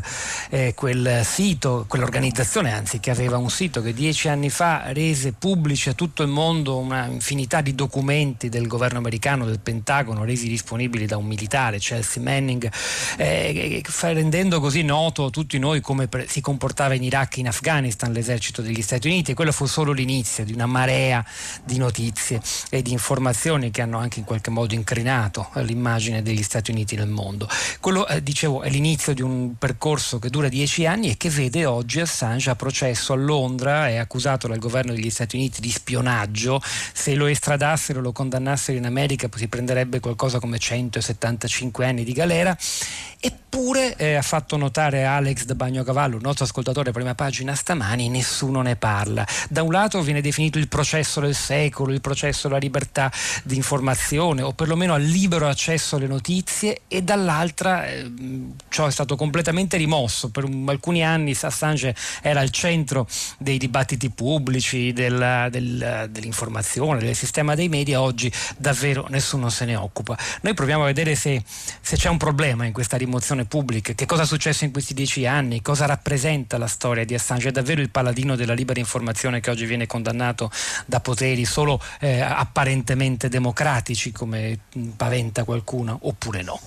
eh, 0.49 0.73
quel 0.73 1.23
sito, 1.25 1.83
quell'organizzazione 1.89 2.71
anzi, 2.71 3.01
che 3.01 3.11
aveva 3.11 3.35
un 3.35 3.49
sito 3.49 3.81
che 3.81 3.93
dieci 3.93 4.29
anni 4.29 4.49
fa 4.49 4.93
rese 4.93 5.33
pubblici 5.33 5.89
a 5.89 5.93
tutto 5.93 6.23
il 6.23 6.29
mondo 6.29 6.77
una 6.77 7.07
infinità 7.07 7.59
di 7.59 7.75
documenti 7.75 8.47
del 8.47 8.65
governo 8.65 8.99
americano, 8.99 9.43
del 9.43 9.59
Pentagono, 9.59 10.23
resi 10.23 10.47
disponibili 10.47 11.05
da 11.05 11.17
un 11.17 11.25
militare, 11.25 11.79
Chelsea 11.79 12.23
Manning, 12.23 12.71
eh, 13.17 13.83
rendendo 14.03 14.61
così 14.61 14.83
noto 14.83 15.25
a 15.25 15.29
tutti 15.29 15.59
noi 15.59 15.81
come 15.81 16.07
si 16.27 16.39
comportava 16.39 16.93
in 16.93 17.03
Iraq 17.03 17.35
e 17.35 17.39
in 17.41 17.47
Afghanistan 17.49 18.13
l'esercito 18.13 18.61
degli 18.61 18.81
Stati 18.81 19.07
Uniti 19.07 19.15
Uniti 19.17 19.33
quello 19.33 19.51
fu 19.51 19.65
solo 19.65 19.93
l'inizio 19.93 20.45
di 20.45 20.53
una 20.53 20.67
marea 20.67 21.25
di 21.63 21.79
notizie 21.79 22.39
e 22.69 22.83
di 22.83 22.91
informazioni 22.91 23.71
che 23.71 23.81
hanno 23.81 23.97
anche 23.97 24.19
in 24.19 24.25
qualche 24.25 24.51
modo 24.51 24.75
incrinato 24.75 25.49
l'immagine 25.55 26.21
degli 26.21 26.43
Stati 26.43 26.69
Uniti 26.69 26.95
nel 26.95 27.07
mondo. 27.07 27.49
Quello, 27.79 28.07
eh, 28.07 28.21
dicevo, 28.21 28.61
è 28.61 28.69
l'inizio 28.69 29.15
di 29.15 29.23
un 29.23 29.57
percorso 29.57 30.19
che 30.19 30.29
dura 30.29 30.49
dieci 30.49 30.85
anni 30.85 31.09
e 31.09 31.17
che 31.17 31.31
vede 31.31 31.65
oggi 31.65 31.99
Assange 31.99 32.51
a 32.51 32.55
processo 32.55 33.13
a 33.13 33.15
Londra, 33.15 33.87
è 33.87 33.95
accusato 33.95 34.47
dal 34.47 34.59
governo 34.59 34.93
degli 34.93 35.09
Stati 35.09 35.35
Uniti 35.35 35.61
di 35.61 35.71
spionaggio, 35.71 36.61
se 36.93 37.15
lo 37.15 37.25
estradassero, 37.25 38.01
lo 38.01 38.11
condannassero 38.11 38.77
in 38.77 38.85
America 38.85 39.27
si 39.35 39.47
prenderebbe 39.47 39.99
qualcosa 39.99 40.39
come 40.39 40.59
175 40.59 41.85
anni 41.85 42.03
di 42.03 42.13
galera 42.13 42.55
Eppure 43.19 43.95
eh, 43.95 44.13
ha 44.13 44.21
fatto 44.21 44.57
notare 44.57 45.03
Alex 45.03 45.45
da 45.45 45.55
Bagnocavallo, 45.55 46.17
un 46.17 46.21
nostro 46.21 46.45
ascoltatore 46.45 46.91
prima 46.91 47.15
pagina 47.15 47.55
stamani, 47.55 48.09
nessuno 48.09 48.61
ne 48.61 48.75
parla. 48.75 49.06
Da 49.49 49.63
un 49.63 49.71
lato 49.71 50.01
viene 50.01 50.21
definito 50.21 50.57
il 50.57 50.67
processo 50.67 51.19
del 51.19 51.35
secolo, 51.35 51.93
il 51.93 52.01
processo 52.01 52.47
alla 52.47 52.57
libertà 52.57 53.11
di 53.43 53.55
informazione 53.55 54.41
o 54.41 54.53
perlomeno 54.53 54.93
al 54.93 55.03
libero 55.03 55.47
accesso 55.47 55.95
alle 55.95 56.07
notizie 56.07 56.81
e 56.87 57.01
dall'altra 57.01 57.87
eh, 57.87 58.11
ciò 58.69 58.87
è 58.87 58.91
stato 58.91 59.15
completamente 59.15 59.77
rimosso. 59.77 60.29
Per 60.29 60.43
un, 60.43 60.65
alcuni 60.67 61.03
anni 61.03 61.35
Assange 61.39 61.95
era 62.21 62.41
al 62.41 62.49
centro 62.49 63.07
dei 63.37 63.57
dibattiti 63.57 64.09
pubblici, 64.09 64.93
del, 64.93 65.47
del, 65.51 66.09
dell'informazione, 66.09 66.99
del 66.99 67.15
sistema 67.15 67.55
dei 67.55 67.69
media, 67.69 68.01
oggi 68.01 68.31
davvero 68.57 69.05
nessuno 69.09 69.49
se 69.49 69.65
ne 69.65 69.75
occupa. 69.75 70.17
Noi 70.41 70.53
proviamo 70.53 70.83
a 70.83 70.87
vedere 70.87 71.15
se, 71.15 71.41
se 71.81 71.95
c'è 71.95 72.09
un 72.09 72.17
problema 72.17 72.65
in 72.65 72.73
questa 72.73 72.97
rimozione 72.97 73.45
pubblica, 73.45 73.93
che 73.93 74.05
cosa 74.05 74.23
è 74.23 74.25
successo 74.25 74.65
in 74.65 74.71
questi 74.71 74.93
dieci 74.93 75.25
anni, 75.25 75.61
cosa 75.61 75.85
rappresenta 75.85 76.57
la 76.57 76.67
storia 76.67 77.05
di 77.05 77.13
Assange, 77.13 77.49
è 77.49 77.51
davvero 77.51 77.81
il 77.81 77.89
paladino 77.89 78.35
della 78.35 78.53
libera 78.53 78.79
informazione 78.79 78.86
che 79.39 79.51
oggi 79.51 79.65
viene 79.65 79.85
condannato 79.85 80.49
da 80.85 80.99
poteri 80.99 81.45
solo 81.45 81.79
eh, 81.99 82.19
apparentemente 82.21 83.29
democratici 83.29 84.11
come 84.11 84.59
paventa 84.95 85.43
qualcuno 85.43 85.99
oppure 86.01 86.41
no? 86.41 86.59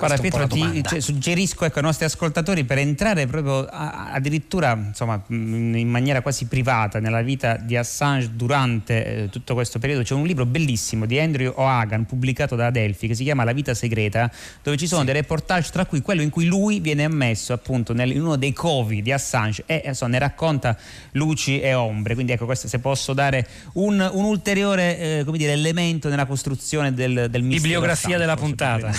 Guarda 0.00 0.16
Pietro, 0.16 0.46
ti 0.46 0.82
cioè, 0.82 1.00
suggerisco 1.00 1.64
ecco, 1.64 1.76
ai 1.78 1.84
nostri 1.84 2.06
ascoltatori 2.06 2.64
per 2.64 2.78
entrare 2.78 3.26
proprio 3.26 3.66
a, 3.66 4.12
addirittura 4.12 4.72
insomma, 4.72 5.22
in 5.28 5.88
maniera 5.88 6.22
quasi 6.22 6.46
privata 6.46 7.00
nella 7.00 7.22
vita 7.22 7.56
di 7.56 7.76
Assange 7.76 8.30
durante 8.34 9.04
eh, 9.04 9.28
tutto 9.28 9.54
questo 9.54 9.78
periodo. 9.78 10.02
C'è 10.02 10.14
un 10.14 10.24
libro 10.24 10.46
bellissimo 10.46 11.04
di 11.04 11.18
Andrew 11.18 11.52
O'Hagan 11.54 12.06
pubblicato 12.06 12.56
da 12.56 12.66
Adelphi 12.66 13.08
che 13.08 13.14
si 13.14 13.24
chiama 13.24 13.44
La 13.44 13.52
vita 13.52 13.74
segreta, 13.74 14.30
dove 14.62 14.76
ci 14.76 14.86
sono 14.86 15.00
sì. 15.00 15.06
dei 15.06 15.14
reportage 15.14 15.70
tra 15.70 15.84
cui 15.84 16.00
quello 16.00 16.22
in 16.22 16.30
cui 16.30 16.46
lui 16.46 16.80
viene 16.80 17.04
ammesso 17.04 17.52
appunto 17.52 17.92
nel, 17.92 18.10
in 18.10 18.22
uno 18.22 18.36
dei 18.36 18.52
covi 18.52 19.02
di 19.02 19.12
Assange 19.12 19.64
e 19.66 19.82
insomma, 19.84 20.12
ne 20.12 20.18
racconta 20.18 20.76
luci 21.12 21.60
e 21.60 21.74
ombre. 21.74 22.14
Quindi 22.14 22.32
ecco 22.32 22.46
questo 22.46 22.68
se 22.68 22.78
posso 22.78 23.12
dare 23.12 23.46
un, 23.74 24.00
un 24.12 24.24
ulteriore 24.24 24.98
eh, 24.98 25.24
dire, 25.32 25.52
elemento 25.52 26.08
nella 26.08 26.26
costruzione 26.26 26.94
del, 26.94 27.28
del 27.30 27.42
mistero. 27.42 27.62
Bibliografia 27.62 28.18
della 28.18 28.36
puntata. 28.36 28.90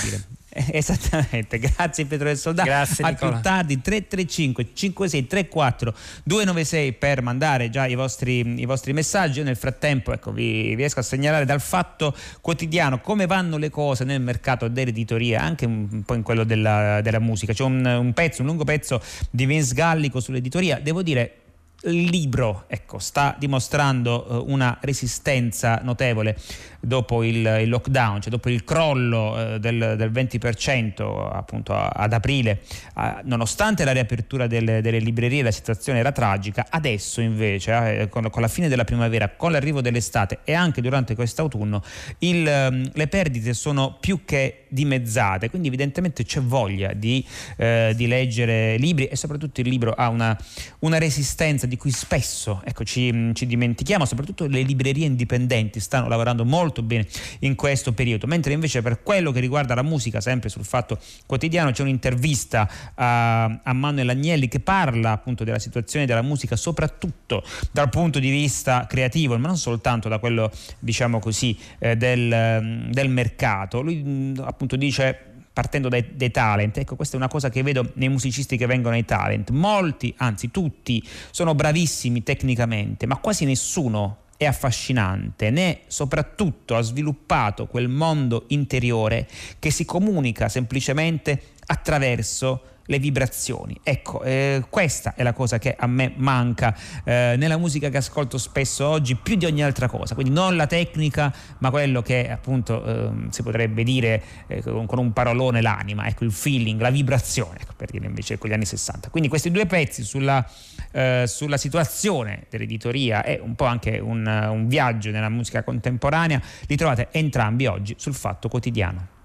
Esattamente, 0.72 1.60
grazie 1.60 2.05
Pietro 2.05 2.27
del 2.27 2.38
Soldato. 2.38 2.67
Grazie, 2.67 3.05
a 3.05 3.10
Nicola. 3.10 3.31
più 3.31 3.41
tardi 3.41 3.81
335 3.81 4.72
5634 4.74 5.93
296 6.24 6.93
per 6.93 7.22
mandare 7.22 7.70
già 7.70 7.86
i 7.88 7.96
vostri, 7.96 8.60
i 8.60 8.65
vostri 8.65 8.91
messaggi. 8.91 9.39
Io 9.39 9.46
nel 9.46 9.55
frattempo 9.55 10.12
ecco, 10.12 10.31
vi, 10.34 10.75
riesco 10.75 11.00
a 11.00 11.03
segnalare 11.03 11.46
dal 11.46 11.62
fatto 11.62 12.13
quotidiano 12.41 13.00
come 13.00 13.27
vanno 13.27 13.55
le 13.55 13.70
cose 13.70 14.03
nel 14.03 14.20
mercato 14.20 14.67
dell'editoria, 14.67 15.41
anche 15.41 15.65
un, 15.65 16.03
po' 16.05 16.15
in 16.15 16.22
quello 16.22 16.43
della, 16.43 17.00
della 17.00 17.20
musica. 17.20 17.53
C'è 17.53 17.63
un, 17.63 17.86
un, 17.86 18.12
pezzo, 18.12 18.41
un 18.41 18.48
lungo 18.48 18.65
pezzo 18.65 19.01
di 19.29 19.46
Vince 19.46 19.74
Gallico 19.74 20.20
sull'editoria. 20.20 20.79
Devo 20.79 21.01
dire 21.01 21.36
il 21.84 22.03
libro 22.03 22.65
ecco, 22.67 23.00
sta 23.00 23.36
dimostrando 23.39 24.25
uh, 24.27 24.51
una 24.51 24.77
resistenza 24.81 25.79
notevole 25.81 26.38
dopo 26.81 27.23
il, 27.23 27.38
il, 27.61 27.69
lockdown, 27.69 28.21
cioè 28.21 28.31
dopo 28.31 28.50
il 28.50 28.63
crollo 28.63 29.31
uh, 29.31 29.57
del, 29.57 29.95
del, 29.97 30.11
20% 30.11 31.29
appunto 31.31 31.73
ad 31.73 32.11
aprile, 32.11 32.61
uh, 32.95 33.19
nonostante 33.23 33.85
la 33.85 33.91
riapertura 33.91 34.47
delle, 34.47 34.81
delle, 34.81 35.00
librerie 35.00 35.43
la 35.43 35.51
situazione 35.51 36.00
era 36.00 36.11
tragica, 36.11 36.67
adesso 36.69 37.21
invece 37.21 38.01
eh, 38.01 38.09
con, 38.09 38.29
con, 38.29 38.41
la 38.41 38.47
fine 38.47 38.67
della 38.67 38.83
primavera, 38.83 39.29
con 39.29 39.51
l'arrivo 39.51 39.81
dell'estate 39.81 40.39
e 40.43 40.53
anche 40.53 40.81
durante 40.81 41.15
quest'autunno 41.15 41.81
il, 42.19 42.67
um, 42.69 42.89
le 42.93 43.07
perdite 43.07 43.53
sono 43.53 43.97
più 44.00 44.25
che 44.25 44.65
dimezzate, 44.69 45.50
quindi 45.50 45.67
evidentemente 45.67 46.23
c'è 46.23 46.41
voglia 46.41 46.93
di, 46.93 47.25
eh, 47.57 47.93
di 47.95 48.07
leggere 48.07 48.77
libri 48.77 49.05
e 49.05 49.15
soprattutto 49.15 49.61
il 49.61 49.67
libro 49.67 49.91
ha 49.91 50.07
una, 50.07 50.38
una 50.79 50.97
resistenza 50.97 51.67
di 51.67 51.77
cui 51.77 51.91
spesso 51.91 52.61
ecco, 52.63 52.83
ci, 52.83 53.31
ci, 53.33 53.45
dimentichiamo, 53.45 54.05
soprattutto 54.05 54.47
le 54.47 54.61
librerie 54.61 55.05
indipendenti 55.05 55.79
stanno 55.79 56.07
lavorando 56.07 56.45
molto 56.45 56.70
bene 56.81 57.05
in 57.39 57.55
questo 57.55 57.91
periodo, 57.91 58.25
mentre 58.27 58.53
invece 58.53 58.81
per 58.81 59.03
quello 59.03 59.31
che 59.31 59.41
riguarda 59.41 59.75
la 59.75 59.81
musica, 59.81 60.21
sempre 60.21 60.47
sul 60.47 60.63
fatto 60.63 60.97
quotidiano, 61.25 61.71
c'è 61.71 61.81
un'intervista 61.81 62.69
a, 62.95 63.43
a 63.63 63.73
Manuel 63.73 64.07
Agnelli 64.07 64.47
che 64.47 64.61
parla 64.61 65.11
appunto 65.11 65.43
della 65.43 65.59
situazione 65.59 66.05
della 66.05 66.21
musica, 66.21 66.55
soprattutto 66.55 67.43
dal 67.73 67.89
punto 67.89 68.19
di 68.19 68.29
vista 68.29 68.85
creativo, 68.87 69.37
ma 69.37 69.47
non 69.47 69.57
soltanto 69.57 70.07
da 70.07 70.19
quello 70.19 70.49
diciamo 70.79 71.19
così 71.19 71.57
eh, 71.79 71.97
del, 71.97 72.87
del 72.89 73.09
mercato. 73.09 73.81
Lui 73.81 74.33
appunto 74.39 74.77
dice 74.77 75.25
partendo 75.53 75.89
dai, 75.89 76.15
dai, 76.15 76.31
talent. 76.31 76.77
Ecco, 76.77 76.95
questa 76.95 77.15
è 77.15 77.17
una 77.17 77.27
cosa 77.27 77.49
che 77.49 77.63
vedo 77.63 77.91
nei 77.95 78.09
musicisti 78.09 78.57
che 78.57 78.65
vengono 78.65 78.95
ai 78.95 79.05
talent. 79.05 79.49
Molti, 79.51 80.13
anzi 80.17 80.51
tutti, 80.51 81.03
sono 81.31 81.53
bravissimi 81.55 82.23
tecnicamente, 82.23 83.05
ma 83.05 83.17
quasi 83.17 83.45
nessuno 83.45 84.20
è 84.41 84.48
affascinante, 84.48 85.51
né 85.51 85.81
soprattutto 85.86 86.75
ha 86.75 86.81
sviluppato 86.81 87.67
quel 87.67 87.88
mondo 87.88 88.45
interiore 88.48 89.27
che 89.60 89.69
si 89.69 89.86
comunica 89.86 90.50
semplicemente 90.50 91.39
attraverso 91.67 92.63
le 92.85 93.00
vibrazioni. 93.00 93.79
Ecco, 93.83 94.21
eh, 94.23 94.63
questa 94.69 95.13
è 95.15 95.23
la 95.23 95.33
cosa 95.33 95.57
che 95.57 95.75
a 95.77 95.88
me 95.88 96.13
manca 96.17 96.75
eh, 97.03 97.35
nella 97.38 97.57
musica 97.57 97.89
che 97.89 97.97
ascolto 97.97 98.38
spesso 98.38 98.88
oggi 98.88 99.15
più 99.15 99.35
di 99.35 99.45
ogni 99.45 99.63
altra 99.63 99.88
cosa, 99.88 100.13
quindi 100.13 100.33
non 100.33 100.55
la 100.55 100.67
tecnica, 100.67 101.33
ma 101.59 101.69
quello 101.69 102.01
che 102.01 102.29
appunto 102.29 102.83
eh, 102.83 103.09
si 103.29 103.43
potrebbe 103.43 103.83
dire 103.83 104.21
eh, 104.47 104.61
con, 104.61 104.85
con, 104.85 105.00
un 105.00 105.13
parolone 105.13 105.61
l'anima, 105.61 106.07
ecco 106.07 106.23
il 106.23 106.31
feeling, 106.31 106.79
la 106.81 106.89
vibrazione, 106.89 107.59
ecco, 107.61 107.73
per 107.75 107.89
dire 107.91 108.05
invece 108.05 108.38
con 108.38 108.50
gli 108.50 108.53
anni 108.53 108.65
60. 108.65 109.09
Quindi 109.09 109.29
questi 109.29 109.51
due 109.51 109.65
pezzi 109.65 110.03
sulla, 110.03 110.45
eh, 110.91 111.25
sulla 111.27 111.57
situazione 111.57 112.45
dell'editoria 112.50 113.23
e 113.23 113.39
un 113.41 113.55
po' 113.55 113.65
anche 113.65 114.00
un, 114.00 114.25
un 114.25 114.67
viaggio 114.67 115.11
nella 115.11 115.29
musica 115.29 115.63
contemporanea 115.63 116.41
li 116.67 116.75
trovate 116.75 117.09
entrambi 117.11 117.65
oggi 117.65 117.95
sul 117.97 118.13
Fatto 118.13 118.50
Quotidiano. 118.50 119.19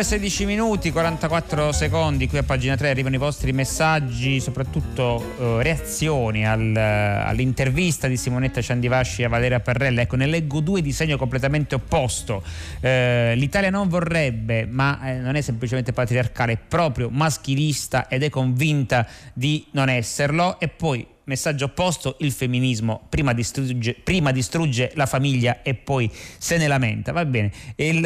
9-16 0.00 0.46
minuti, 0.46 0.92
44 0.92 1.72
secondi, 1.72 2.26
qui 2.26 2.38
a 2.38 2.42
pagina 2.42 2.74
3 2.74 2.88
arrivano 2.88 3.16
i 3.16 3.18
vostri 3.18 3.52
messaggi, 3.52 4.40
soprattutto 4.40 5.22
eh, 5.38 5.62
reazioni 5.62 6.46
al, 6.46 6.74
all'intervista 6.74 8.08
di 8.08 8.16
Simonetta 8.16 8.62
Ciandivasci 8.62 9.24
a 9.24 9.28
Valeria 9.28 9.60
Perrella. 9.60 10.00
Ecco, 10.00 10.16
ne 10.16 10.24
leggo 10.24 10.60
due 10.60 10.80
di 10.80 10.92
segno 10.92 11.18
completamente 11.18 11.74
opposto. 11.74 12.42
Eh, 12.80 13.34
L'Italia 13.36 13.68
non 13.68 13.88
vorrebbe, 13.88 14.64
ma 14.64 15.02
eh, 15.02 15.18
non 15.18 15.34
è 15.34 15.42
semplicemente 15.42 15.92
patriarcale, 15.92 16.52
è 16.54 16.58
proprio 16.66 17.10
maschilista 17.10 18.08
ed 18.08 18.22
è 18.22 18.30
convinta 18.30 19.06
di 19.34 19.66
non 19.72 19.90
esserlo. 19.90 20.58
E 20.60 20.68
poi 20.68 21.06
messaggio 21.30 21.66
opposto, 21.66 22.16
il 22.18 22.32
femminismo 22.32 23.06
prima 23.08 23.32
distrugge, 23.32 23.94
prima 23.94 24.32
distrugge, 24.32 24.90
la 24.94 25.06
famiglia 25.06 25.62
e 25.62 25.74
poi 25.74 26.10
se 26.38 26.56
ne 26.56 26.66
lamenta. 26.66 27.12
Va 27.12 27.24
bene, 27.24 27.52
il, 27.76 28.02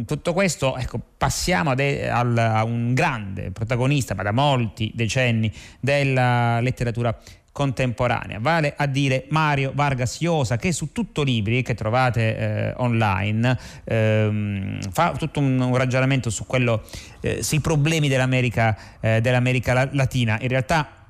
uh, 0.00 0.04
tutto 0.04 0.32
questo, 0.32 0.76
ecco, 0.78 0.98
passiamo 1.16 1.70
ad, 1.70 1.80
al, 1.80 2.36
a 2.36 2.64
un 2.64 2.94
grande 2.94 3.50
protagonista, 3.50 4.14
ma 4.14 4.22
da 4.22 4.32
molti 4.32 4.90
decenni, 4.94 5.52
della 5.78 6.60
letteratura 6.60 7.16
contemporanea, 7.52 8.38
vale 8.40 8.72
a 8.74 8.86
dire 8.86 9.26
Mario 9.28 9.72
Vargas 9.74 10.20
Llosa 10.20 10.56
che 10.56 10.72
su 10.72 10.90
tutto 10.90 11.22
libri 11.22 11.62
che 11.62 11.74
trovate 11.74 12.36
eh, 12.36 12.74
online 12.78 13.58
ehm, 13.84 14.90
fa 14.90 15.12
tutto 15.18 15.38
un, 15.40 15.60
un, 15.60 15.76
ragionamento 15.76 16.30
su 16.30 16.46
quello, 16.46 16.82
eh, 17.20 17.42
sui 17.42 17.60
problemi 17.60 18.08
dell'America, 18.08 18.76
eh, 19.00 19.20
dell'America 19.20 19.90
Latina. 19.92 20.38
In 20.40 20.48
realtà 20.48 20.88
Ehm, 20.88 21.01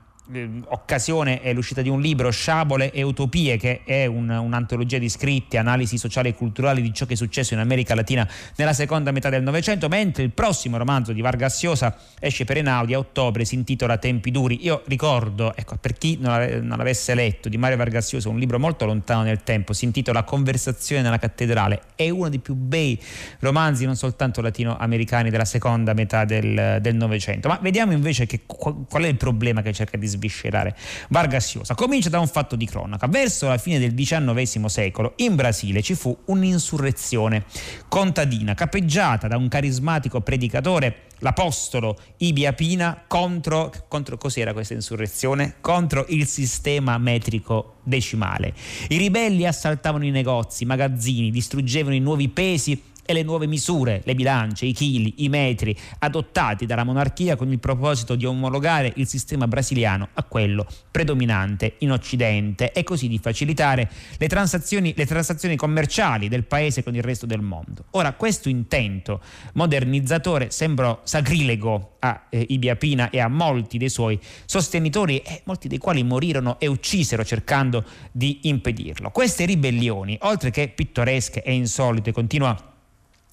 occasione 0.66 1.40
è 1.40 1.52
l'uscita 1.52 1.82
di 1.82 1.88
un 1.88 2.00
libro 2.00 2.30
Sciabole 2.30 2.92
e 2.92 3.02
Utopie 3.02 3.56
che 3.56 3.82
è 3.84 4.06
un, 4.06 4.28
un'antologia 4.28 4.98
di 4.98 5.08
scritti, 5.08 5.56
analisi 5.56 5.98
sociali 5.98 6.28
e 6.28 6.34
culturali 6.34 6.80
di 6.80 6.94
ciò 6.94 7.06
che 7.06 7.14
è 7.14 7.16
successo 7.16 7.54
in 7.54 7.60
America 7.60 7.94
Latina 7.94 8.26
nella 8.56 8.72
seconda 8.72 9.10
metà 9.10 9.30
del 9.30 9.42
Novecento 9.42 9.88
mentre 9.88 10.22
il 10.22 10.30
prossimo 10.30 10.76
romanzo 10.76 11.12
di 11.12 11.20
Vargas 11.20 11.62
Llosa 11.62 11.96
esce 12.20 12.44
per 12.44 12.58
Enaudi 12.58 12.94
a 12.94 12.98
ottobre 12.98 13.44
si 13.44 13.56
intitola 13.56 13.98
Tempi 13.98 14.30
duri. 14.30 14.64
Io 14.64 14.82
ricordo, 14.86 15.56
ecco, 15.56 15.76
per 15.76 15.94
chi 15.94 16.16
non, 16.20 16.60
non 16.62 16.78
l'avesse 16.78 17.14
letto 17.14 17.48
di 17.48 17.58
Mario 17.58 17.76
Vargas 17.76 18.12
Llosa 18.12 18.28
un 18.28 18.38
libro 18.38 18.60
molto 18.60 18.84
lontano 18.86 19.22
nel 19.22 19.42
tempo 19.42 19.72
si 19.72 19.84
intitola 19.84 20.22
Conversazione 20.22 21.02
nella 21.02 21.18
cattedrale 21.18 21.80
è 21.96 22.08
uno 22.08 22.28
dei 22.28 22.38
più 22.38 22.54
bei 22.54 22.98
romanzi 23.40 23.84
non 23.84 23.96
soltanto 23.96 24.40
latinoamericani 24.40 25.30
della 25.30 25.44
seconda 25.44 25.94
metà 25.94 26.24
del 26.24 26.94
Novecento. 26.94 27.48
Ma 27.48 27.58
vediamo 27.60 27.92
invece 27.92 28.26
che, 28.26 28.42
qual 28.46 29.02
è 29.02 29.08
il 29.08 29.16
problema 29.16 29.62
che 29.62 29.72
cerca 29.72 29.96
di 29.96 30.06
sviscerare 30.12 30.76
Vargas 31.08 31.54
Llosa. 31.54 31.74
Comincia 31.74 32.08
da 32.08 32.20
un 32.20 32.28
fatto 32.28 32.56
di 32.56 32.66
cronaca. 32.66 33.06
Verso 33.06 33.48
la 33.48 33.58
fine 33.58 33.78
del 33.78 33.94
XIX 33.94 34.64
secolo 34.66 35.14
in 35.16 35.34
Brasile 35.34 35.82
ci 35.82 35.94
fu 35.94 36.16
un'insurrezione 36.26 37.44
contadina 37.88 38.54
capeggiata 38.54 39.28
da 39.28 39.36
un 39.36 39.48
carismatico 39.48 40.20
predicatore 40.20 41.10
l'apostolo 41.22 41.98
Ibia 42.18 42.52
Pina 42.52 43.04
contro, 43.06 43.72
contro 43.88 44.18
cos'era 44.18 44.52
questa 44.52 44.74
insurrezione? 44.74 45.56
Contro 45.60 46.04
il 46.08 46.26
sistema 46.26 46.98
metrico 46.98 47.76
decimale. 47.82 48.52
I 48.88 48.96
ribelli 48.96 49.46
assaltavano 49.46 50.04
i 50.04 50.10
negozi, 50.10 50.64
i 50.64 50.66
magazzini, 50.66 51.30
distruggevano 51.30 51.94
i 51.94 52.00
nuovi 52.00 52.28
pesi 52.28 52.90
e 53.04 53.12
le 53.12 53.22
nuove 53.22 53.46
misure, 53.46 54.02
le 54.04 54.14
bilance, 54.14 54.64
i 54.66 54.72
chili, 54.72 55.14
i 55.18 55.28
metri 55.28 55.76
adottati 55.98 56.66
dalla 56.66 56.84
monarchia 56.84 57.36
con 57.36 57.50
il 57.50 57.58
proposito 57.58 58.14
di 58.14 58.24
omologare 58.24 58.92
il 58.96 59.06
sistema 59.06 59.46
brasiliano 59.48 60.08
a 60.14 60.22
quello 60.22 60.66
predominante 60.90 61.74
in 61.78 61.92
Occidente 61.92 62.72
e 62.72 62.84
così 62.84 63.08
di 63.08 63.18
facilitare 63.18 63.90
le 64.16 64.28
transazioni, 64.28 64.94
le 64.96 65.06
transazioni 65.06 65.56
commerciali 65.56 66.28
del 66.28 66.44
paese 66.44 66.82
con 66.82 66.94
il 66.94 67.02
resto 67.02 67.26
del 67.26 67.40
mondo. 67.40 67.84
Ora, 67.90 68.12
questo 68.12 68.48
intento 68.48 69.20
modernizzatore 69.54 70.50
sembrò 70.50 71.00
sacrilego 71.02 71.96
a 72.00 72.26
eh, 72.30 72.44
Ibia 72.48 72.76
Pina 72.76 73.10
e 73.10 73.20
a 73.20 73.28
molti 73.28 73.78
dei 73.78 73.88
suoi 73.88 74.18
sostenitori, 74.44 75.18
eh, 75.18 75.42
molti 75.44 75.68
dei 75.68 75.78
quali 75.78 76.02
morirono 76.02 76.58
e 76.58 76.66
uccisero 76.66 77.24
cercando 77.24 77.84
di 78.10 78.40
impedirlo. 78.42 79.10
Queste 79.10 79.44
ribellioni, 79.44 80.18
oltre 80.22 80.50
che 80.50 80.68
pittoresche 80.68 81.42
e 81.42 81.52
insolite, 81.52 82.12
continua 82.12 82.70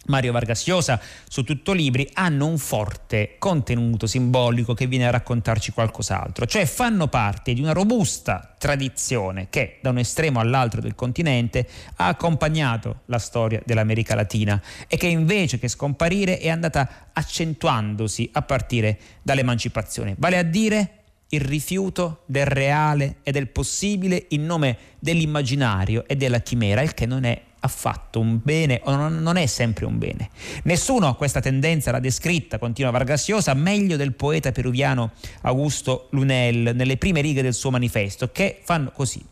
Mario 0.06 0.32
Vargas 0.32 0.66
Llosa 0.66 1.00
su 1.28 1.44
tutto 1.44 1.72
libri 1.72 2.10
hanno 2.14 2.48
un 2.48 2.58
forte 2.58 3.36
contenuto 3.38 4.08
simbolico 4.08 4.74
che 4.74 4.88
viene 4.88 5.08
a 5.08 5.12
raccontarci 5.12 5.72
qualcos'altro, 5.72 6.46
cioè 6.46 6.66
fanno 6.66 7.08
parte 7.08 7.54
di 7.54 7.62
una 7.62 7.74
robusta 7.74 8.56
tradizione 8.58 9.48
che 9.50 9.80
da 9.82 9.90
un 9.90 10.00
estremo 10.00 10.40
all'altro 10.40 10.82
del 10.82 10.96
continente 10.96 11.68
ha 11.98 12.08
accompagnato 12.08 13.02
la 13.06 13.20
storia 13.20 13.62
dell'America 13.66 14.16
Latina 14.16 14.62
e 14.88 14.98
che 14.98 15.08
invece 15.08 15.60
che 15.60 15.68
scomparire 15.68 16.40
è 16.40 16.50
andata 16.50 17.10
accentuandosi 17.14 18.30
a 18.34 18.42
partire 18.42 19.00
dall'emancipazione, 19.22 20.16
vale 20.18 20.38
a 20.38 20.44
dire 20.44 20.94
il 21.30 21.42
rifiuto 21.42 22.24
del 22.26 22.46
reale 22.48 23.18
e 23.22 23.32
del 23.32 23.50
possibile 23.50 24.26
in 24.30 24.46
nome 24.46 24.78
dell'immaginario 24.98 26.06
e 26.08 26.16
della 26.16 26.40
chimera, 26.40 26.82
il 26.82 26.94
che 26.96 27.06
non 27.06 27.24
è 27.24 27.40
affatto 27.62 28.20
un 28.20 28.40
bene 28.42 28.82
o 28.84 28.96
non, 29.10 29.38
è 29.38 29.46
sempre 29.46 29.86
un 29.86 29.98
bene. 29.98 30.30
Nessuno 30.64 31.08
ha 31.08 31.16
questa 31.16 31.40
tendenza 31.40 31.92
l'ha 31.92 32.00
descritta, 32.00 32.58
continua 32.58 32.92
Vargas 32.92 33.28
Llosa, 33.28 33.54
meglio 33.54 33.98
del 33.98 34.14
poeta 34.14 34.52
peruviano 34.52 35.12
Augusto 35.42 36.08
Lunel 36.12 36.76
nelle 36.76 36.98
prime 36.98 37.22
righe 37.22 37.42
del 37.42 37.54
suo 37.54 37.72
manifesto, 37.72 38.32
che 38.32 38.60
fanno 38.64 38.92
così. 38.92 39.24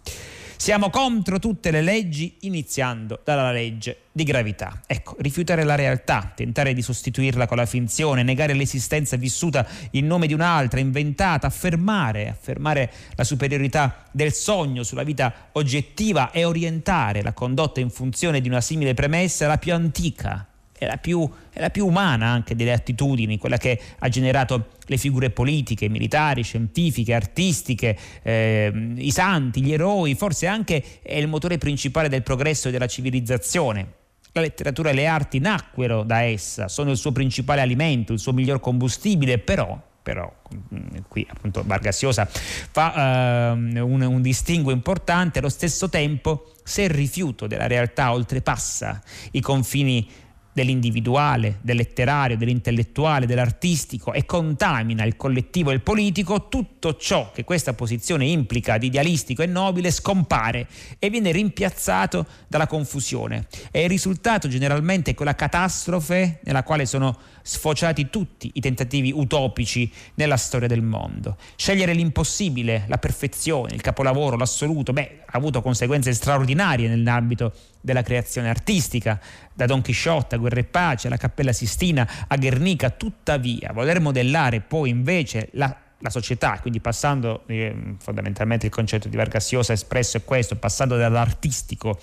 Siamo 0.58 0.90
contro 0.90 1.38
tutte 1.38 1.70
le 1.70 1.82
leggi, 1.82 2.38
iniziando 2.42 3.22
dalla 3.24 3.52
legge 3.52 4.02
di 4.12 4.24
gravità. 4.24 4.82
Ecco, 4.88 5.16
rifiutare 5.20 5.64
la 5.64 5.76
realtà, 5.76 6.34
tentare 6.36 6.74
di 6.74 6.82
sostituirla 6.82 7.46
con 7.46 7.58
la 7.58 7.68
finzione, 7.68 8.24
negare 8.24 8.54
l'esistenza 8.54 9.16
vissuta 9.18 9.66
in 9.92 10.08
nome 10.08 10.26
di 10.26 10.34
un'altra, 10.34 10.80
inventata, 10.80 11.46
affermare, 11.46 12.28
affermare 12.28 12.92
la 13.16 13.24
superiorità 13.24 14.04
del 14.12 14.34
sogno 14.34 14.82
sulla 14.82 15.04
vita 15.04 15.50
oggettiva 15.54 16.32
e 16.32 16.44
orientare 16.44 17.22
la 17.22 17.34
condotta 17.34 17.80
in 17.80 17.92
funzione 17.92 18.42
di 18.42 18.50
una 18.50 18.60
simile 18.60 18.96
premessa 18.96 19.48
la 19.48 19.60
più 19.60 19.74
antica 19.74 20.47
la, 20.86 20.98
più, 20.98 21.28
la 21.54 21.70
più, 21.70 21.88
umana 21.88 22.28
anche 22.28 22.56
delle 22.56 22.74
attitudini, 22.74 23.38
quella 23.38 23.58
che 23.58 23.80
ha 23.98 24.10
generato 24.10 24.70
le 24.86 24.98
figure 24.98 25.30
politiche, 25.30 25.90
militari, 25.90 26.44
scientifiche, 26.44 27.14
artistiche, 27.14 27.98
eh, 28.22 28.94
i 28.98 29.12
santi, 29.12 29.62
gli 29.62 29.74
eroi, 29.74 30.16
forse 30.16 30.48
anche 30.48 30.84
è 31.02 31.16
il 31.16 31.28
motore 31.28 31.58
principale 31.58 32.10
del 32.10 32.24
progresso 32.24 32.68
e 32.68 32.72
della 32.72 32.88
civilizzazione. 32.88 33.94
La 34.34 34.42
letteratura 34.42 34.92
e 34.92 34.94
le 34.94 35.08
arti 35.08 35.40
nacquero 35.40 36.04
da 36.04 36.22
essa, 36.22 36.68
sono 36.68 36.92
il 36.92 36.98
suo 36.98 37.12
principale 37.12 37.62
alimento, 37.62 38.14
il 38.14 38.20
suo 38.20 38.34
miglior 38.34 38.60
combustibile, 38.60 39.40
però 39.40 39.82
però 40.08 40.32
mm, 40.74 41.00
qui 41.10 41.28
appunto 41.30 41.64
Vargas 41.66 42.02
Llosa 42.02 42.26
fa 42.26 43.52
uh, 43.52 43.58
un, 43.58 44.02
un 44.02 44.22
distinguo 44.22 44.72
importante, 44.72 45.40
allo 45.40 45.50
stesso 45.50 45.90
tempo 45.90 46.54
se 46.64 46.84
il 46.84 46.90
rifiuto 46.90 47.46
della 47.46 47.68
realtà 47.68 48.14
oltrepassa 48.14 49.02
i 49.32 49.42
confini 49.42 50.10
dell'individuale, 50.58 51.60
del 51.62 51.76
letterario, 51.76 52.36
dell'intellettuale, 52.36 53.28
dell'artistico 53.28 54.12
e 54.12 54.26
contamina 54.26 55.04
il 55.04 55.16
collettivo 55.16 55.70
e 55.70 55.76
il 55.76 55.82
politico, 55.82 56.48
tutto 56.48 56.96
ciò 56.96 57.30
che 57.32 57.44
questa 57.44 57.74
posizione 57.74 58.26
implica 58.26 58.80
di 58.80 58.88
idealistico 58.88 59.44
e 59.44 59.46
nobile 59.46 59.92
scompare 59.92 60.66
e 60.98 61.12
viene 61.12 61.32
rimpiazzato 61.32 62.26
dalla 62.48 62.66
confusione. 62.66 63.46
E 63.70 63.84
il 63.84 63.90
risultato 63.90 64.48
generalmente 64.48 65.12
è 65.12 65.14
quella 65.14 65.36
catastrofe 65.36 66.40
nella 66.42 66.64
quale 66.64 66.88
sono 66.88 67.16
sfociati 67.48 68.10
tutti 68.10 68.52
i 68.56 68.60
tentativi 68.60 69.14
utopici 69.14 69.90
nella 70.16 70.36
storia 70.36 70.68
del 70.68 70.82
mondo. 70.82 71.38
Scegliere 71.56 71.94
l'impossibile, 71.94 72.84
la 72.88 72.98
perfezione, 72.98 73.74
il 73.74 73.80
capolavoro, 73.80 74.36
l'assoluto, 74.36 74.92
beh, 74.92 75.22
ha 75.26 75.38
avuto 75.38 75.62
conseguenze 75.62 76.14
straordinarie 76.14 76.90
nell'ambito 76.90 77.54
della 77.80 78.02
creazione 78.02 78.50
artistica, 78.50 79.20
da 79.54 79.66
Don 79.66 79.82
Chisciotte 79.82 80.36
a 80.36 80.38
Guerra 80.38 80.60
e 80.60 80.66
Pace, 80.66 81.08
alla 81.08 81.16
Cappella 81.16 81.54
Sistina 81.54 82.26
a 82.28 82.36
Guernica, 82.36 82.90
tuttavia 82.90 83.72
voler 83.74 84.02
modellare 84.02 84.60
poi 84.60 84.90
invece 84.90 85.50
la 85.54 85.76
la 86.02 86.12
società, 86.12 86.60
quindi 86.60 86.80
passando 86.80 87.42
eh, 87.48 87.96
fondamentalmente 87.98 88.68
il 88.68 88.72
concetto 88.72 89.08
di 89.08 89.16
Vargas 89.18 89.52
Llosa 89.52 89.74
espresso 89.74 90.18
è 90.18 90.24
questo, 90.24 90.56
passando 90.56 90.96
dall'artistico 90.96 92.00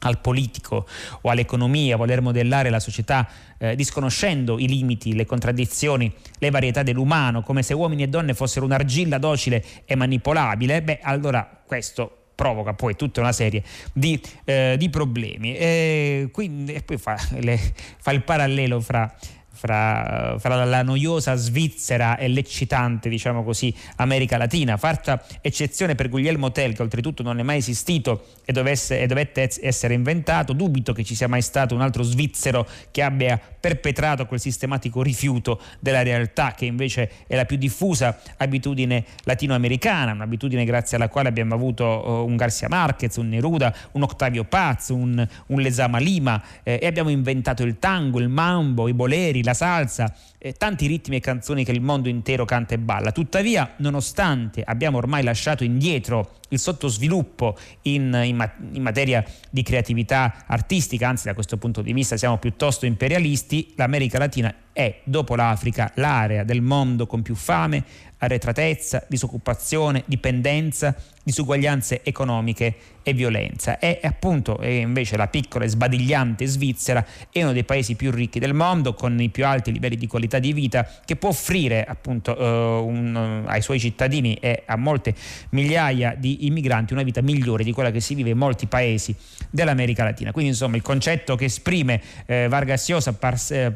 al 0.00 0.20
politico 0.20 0.86
o 1.20 1.30
all'economia, 1.30 1.96
voler 1.96 2.20
modellare 2.20 2.70
la 2.70 2.80
società 2.80 3.28
eh, 3.58 3.76
disconoscendo 3.76 4.58
i 4.58 4.66
limiti, 4.66 5.14
le 5.14 5.26
contraddizioni, 5.26 6.12
le 6.38 6.50
varietà 6.50 6.82
dell'umano, 6.82 7.42
come 7.42 7.62
se 7.62 7.74
uomini 7.74 8.04
e 8.04 8.08
donne 8.08 8.34
fossero 8.34 8.64
un'argilla 8.64 9.18
docile 9.18 9.64
e 9.84 9.94
manipolabile, 9.96 10.82
beh 10.82 11.00
allora 11.02 11.62
questo 11.66 12.14
provoca 12.34 12.72
poi 12.72 12.96
tutta 12.96 13.20
una 13.20 13.32
serie 13.32 13.62
di, 13.92 14.18
eh, 14.44 14.76
di 14.78 14.88
problemi. 14.88 15.54
E, 15.54 16.30
quindi, 16.32 16.72
e 16.72 16.82
poi 16.82 16.96
fa, 16.96 17.18
le, 17.38 17.60
fa 17.98 18.12
il 18.12 18.22
parallelo 18.22 18.80
fra 18.80 19.14
fra, 19.60 20.36
fra, 20.38 20.64
la 20.64 20.82
noiosa 20.82 21.34
Svizzera 21.34 22.16
e 22.16 22.28
l'eccitante, 22.28 23.10
diciamo 23.10 23.44
così, 23.44 23.74
America 23.96 24.38
Latina. 24.38 24.78
Fatta 24.78 25.22
eccezione 25.42 25.94
per 25.94 26.08
Guglielmo 26.08 26.50
Tell, 26.50 26.72
che 26.72 26.80
oltretutto 26.80 27.22
non 27.22 27.38
è 27.38 27.42
mai 27.42 27.58
esistito 27.58 28.24
e, 28.46 28.52
dovesse, 28.52 29.00
e 29.00 29.06
dovette 29.06 29.50
essere 29.60 29.92
inventato. 29.92 30.54
Dubito 30.54 30.94
che 30.94 31.04
ci 31.04 31.14
sia 31.14 31.28
mai 31.28 31.42
stato 31.42 31.74
un 31.74 31.82
altro 31.82 32.02
svizzero 32.02 32.66
che 32.90 33.02
abbia 33.02 33.38
perpetrato 33.60 34.24
quel 34.24 34.40
sistematico 34.40 35.02
rifiuto 35.02 35.60
della 35.78 36.02
realtà, 36.02 36.54
che 36.56 36.64
invece 36.64 37.10
è 37.26 37.36
la 37.36 37.44
più 37.44 37.58
diffusa 37.58 38.18
abitudine 38.38 39.04
latinoamericana, 39.24 40.12
un'abitudine 40.12 40.64
grazie 40.64 40.96
alla 40.96 41.10
quale 41.10 41.28
abbiamo 41.28 41.54
avuto 41.54 41.84
uh, 41.84 42.26
un 42.26 42.36
Garcia 42.36 42.68
Marquez, 42.68 43.16
un 43.16 43.28
Neruda, 43.28 43.74
un 43.92 44.04
Octavio 44.04 44.44
Paz, 44.44 44.88
un, 44.88 45.26
un 45.48 45.60
Lesama 45.60 45.98
Lima 45.98 46.42
eh, 46.62 46.78
e 46.80 46.86
abbiamo 46.86 47.10
inventato 47.10 47.62
il 47.62 47.78
tango, 47.78 48.18
il 48.20 48.30
mambo, 48.30 48.88
i 48.88 48.94
boleri, 48.94 49.42
la 49.50 49.54
salsa, 49.54 50.14
eh, 50.38 50.52
tanti 50.52 50.86
ritmi 50.86 51.16
e 51.16 51.20
canzoni 51.20 51.64
che 51.64 51.72
il 51.72 51.80
mondo 51.80 52.08
intero 52.08 52.44
canta 52.44 52.74
e 52.74 52.78
balla. 52.78 53.12
Tuttavia, 53.12 53.74
nonostante 53.78 54.62
abbiamo 54.62 54.98
ormai 54.98 55.22
lasciato 55.22 55.64
indietro 55.64 56.38
il 56.50 56.58
sottosviluppo 56.58 57.56
in, 57.82 58.20
in, 58.24 58.50
in, 58.72 58.82
materia 58.82 59.24
di 59.50 59.62
creatività 59.62 60.44
artistica, 60.46 61.08
anzi 61.08 61.26
da 61.26 61.34
questo 61.34 61.56
punto 61.58 61.82
di 61.82 61.92
vista 61.92 62.16
siamo 62.16 62.38
piuttosto 62.38 62.86
imperialisti, 62.86 63.74
l'America 63.76 64.18
Latina 64.18 64.52
è, 64.72 65.00
dopo 65.04 65.34
l'Africa, 65.34 65.92
l'area 65.96 66.44
del 66.44 66.60
mondo 66.60 67.06
con 67.06 67.22
più 67.22 67.34
fame, 67.34 67.84
arretratezza, 68.18 69.04
disoccupazione, 69.08 70.02
dipendenza, 70.06 70.94
disuguaglianze 71.22 72.02
economiche 72.02 72.74
e 73.02 73.12
violenza. 73.14 73.78
E 73.78 73.98
appunto 74.02 74.60
e 74.60 74.78
invece 74.78 75.16
la 75.16 75.28
piccola 75.28 75.64
e 75.64 75.68
sbadigliante 75.68 76.44
Svizzera 76.46 77.04
è 77.30 77.42
uno 77.42 77.52
dei 77.52 77.64
paesi 77.64 77.94
più 77.94 78.10
ricchi 78.10 78.38
del 78.38 78.52
mondo, 78.52 78.94
con 78.94 79.18
i 79.20 79.30
più 79.30 79.46
alti 79.46 79.72
livelli 79.72 79.96
di 79.96 80.06
qualità 80.06 80.38
di 80.38 80.52
vita, 80.52 80.86
che 81.04 81.16
può 81.16 81.30
offrire 81.30 81.84
appunto 81.84 82.32
uh, 82.38 82.86
un, 82.86 83.44
ai 83.46 83.62
suoi 83.62 83.80
cittadini 83.80 84.34
e 84.34 84.64
a 84.66 84.76
molte 84.76 85.14
migliaia 85.50 86.14
di 86.16 86.46
immigranti 86.46 86.92
una 86.92 87.02
vita 87.02 87.22
migliore 87.22 87.64
di 87.64 87.72
quella 87.72 87.90
che 87.90 88.00
si 88.00 88.14
vive 88.14 88.30
in 88.30 88.38
molti 88.38 88.66
paesi 88.66 89.14
dell'America 89.48 90.04
Latina. 90.04 90.30
Quindi 90.32 90.50
insomma 90.50 90.76
il 90.76 90.82
concetto 90.82 91.36
che 91.36 91.46
esprime 91.46 92.02
eh, 92.26 92.48
Vargas 92.48 92.88
Llosa 92.88 93.16
eh, 93.50 93.70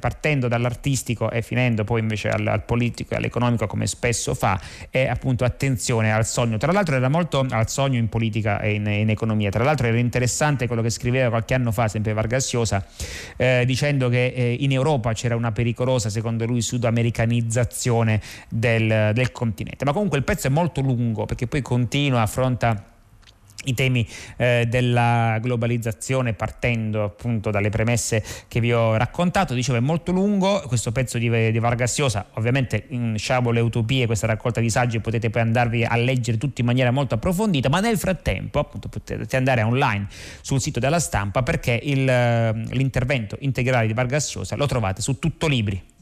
dall'artistico 0.84 1.30
e 1.30 1.40
finendo 1.40 1.84
poi 1.84 2.00
invece 2.00 2.28
al, 2.28 2.46
al 2.46 2.62
politico 2.64 3.14
e 3.14 3.16
all'economico 3.16 3.66
come 3.66 3.86
spesso 3.86 4.34
fa 4.34 4.60
è 4.90 5.06
appunto 5.06 5.44
attenzione 5.44 6.12
al 6.12 6.26
sogno. 6.26 6.58
Tra 6.58 6.72
l'altro 6.72 6.94
era 6.94 7.08
molto 7.08 7.46
al 7.48 7.68
sogno 7.70 7.98
in 7.98 8.08
politica 8.08 8.60
e 8.60 8.74
in, 8.74 8.86
in 8.86 9.08
economia. 9.08 9.50
Tra 9.50 9.64
l'altro 9.64 9.86
era 9.86 9.98
interessante 9.98 10.66
quello 10.66 10.82
che 10.82 10.90
scriveva 10.90 11.30
qualche 11.30 11.54
anno 11.54 11.72
fa 11.72 11.88
sempre 11.88 12.12
Vargas 12.12 12.52
Llosa 12.52 12.84
eh, 13.36 13.64
dicendo 13.66 14.08
che 14.08 14.26
eh, 14.26 14.56
in 14.60 14.72
Europa 14.72 15.12
c'era 15.14 15.34
una 15.36 15.52
pericolosa 15.52 16.10
secondo 16.10 16.44
lui 16.44 16.60
sudamericanizzazione 16.60 18.20
del, 18.48 19.12
del 19.14 19.32
continente. 19.32 19.84
Ma 19.84 19.92
comunque 19.92 20.18
il 20.18 20.24
pezzo 20.24 20.46
è 20.48 20.50
molto 20.50 20.80
lungo 20.80 21.24
perché 21.24 21.46
poi 21.46 21.62
continua, 21.62 22.20
affronta 22.20 22.92
i 23.64 23.74
temi 23.74 24.06
eh, 24.36 24.66
della 24.68 25.38
globalizzazione 25.40 26.32
partendo 26.32 27.04
appunto 27.04 27.50
dalle 27.50 27.70
premesse 27.70 28.22
che 28.48 28.60
vi 28.60 28.72
ho 28.72 28.96
raccontato. 28.96 29.54
Dicevo 29.54 29.78
è 29.78 29.80
molto 29.80 30.12
lungo 30.12 30.62
questo 30.66 30.92
pezzo 30.92 31.18
di, 31.18 31.28
di 31.50 31.58
Vargas 31.58 31.98
Llosa, 31.98 32.26
ovviamente 32.34 32.84
in 32.88 33.14
Sciabole 33.16 33.60
Utopie, 33.60 34.06
questa 34.06 34.26
raccolta 34.26 34.60
di 34.60 34.70
saggi 34.70 35.00
potete 35.00 35.30
poi 35.30 35.42
andarvi 35.42 35.84
a 35.84 35.96
leggere 35.96 36.38
tutti 36.38 36.60
in 36.60 36.66
maniera 36.66 36.90
molto 36.90 37.14
approfondita, 37.14 37.68
ma 37.68 37.80
nel 37.80 37.98
frattempo 37.98 38.58
appunto 38.58 38.88
potete 38.88 39.36
andare 39.36 39.62
online 39.62 40.06
sul 40.40 40.60
sito 40.60 40.80
della 40.80 41.00
stampa 41.00 41.42
perché 41.42 41.78
il, 41.82 42.04
l'intervento 42.04 43.36
integrale 43.40 43.86
di 43.86 43.92
Vargas 43.92 44.34
Llosa 44.34 44.56
lo 44.56 44.66
trovate 44.66 45.02
su 45.02 45.18
Tutto 45.18 45.46
Libri. 45.46 45.93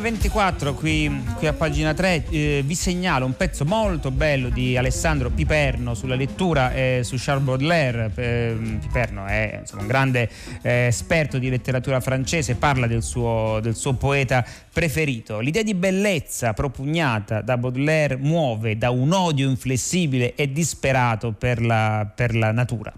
9.24 0.00 0.72
qui, 0.72 1.24
qui, 1.36 1.46
a 1.46 1.52
pagina 1.52 1.92
3 1.92 2.24
eh, 2.30 2.62
vi 2.64 2.74
segnalo 2.74 3.26
un 3.26 3.36
pezzo 3.36 3.66
molto 3.66 4.10
bello 4.10 4.48
di 4.48 4.74
Alessandro 4.78 5.28
Piperno 5.28 5.92
sulla 5.92 6.14
lettura 6.14 6.72
eh, 6.72 7.00
su 7.04 7.16
Charles 7.18 7.44
Baudelaire. 7.44 8.10
Eh, 8.14 8.78
Piperno 8.80 9.26
è 9.26 9.58
insomma, 9.60 9.82
un 9.82 9.88
grande 9.88 10.30
eh, 10.62 10.86
esperto 10.86 11.36
di 11.36 11.50
letteratura 11.50 12.00
francese 12.00 12.54
parla 12.54 12.86
del 12.86 13.02
suo, 13.02 13.58
del 13.60 13.76
suo 13.76 13.92
poeta 13.92 14.42
preferito. 14.72 15.40
L'idea 15.40 15.62
di 15.62 15.74
bellezza 15.74 16.54
propugnata 16.54 17.42
da 17.42 17.58
Baudelaire 17.58 18.16
muove 18.16 18.78
da 18.78 18.88
un 18.90 19.12
odio 19.12 19.50
inflessibile 19.50 20.34
e 20.34 20.50
disperato 20.50 21.32
per 21.32 21.60
la, 21.60 22.10
per 22.14 22.34
la 22.34 22.52
natura. 22.52 22.90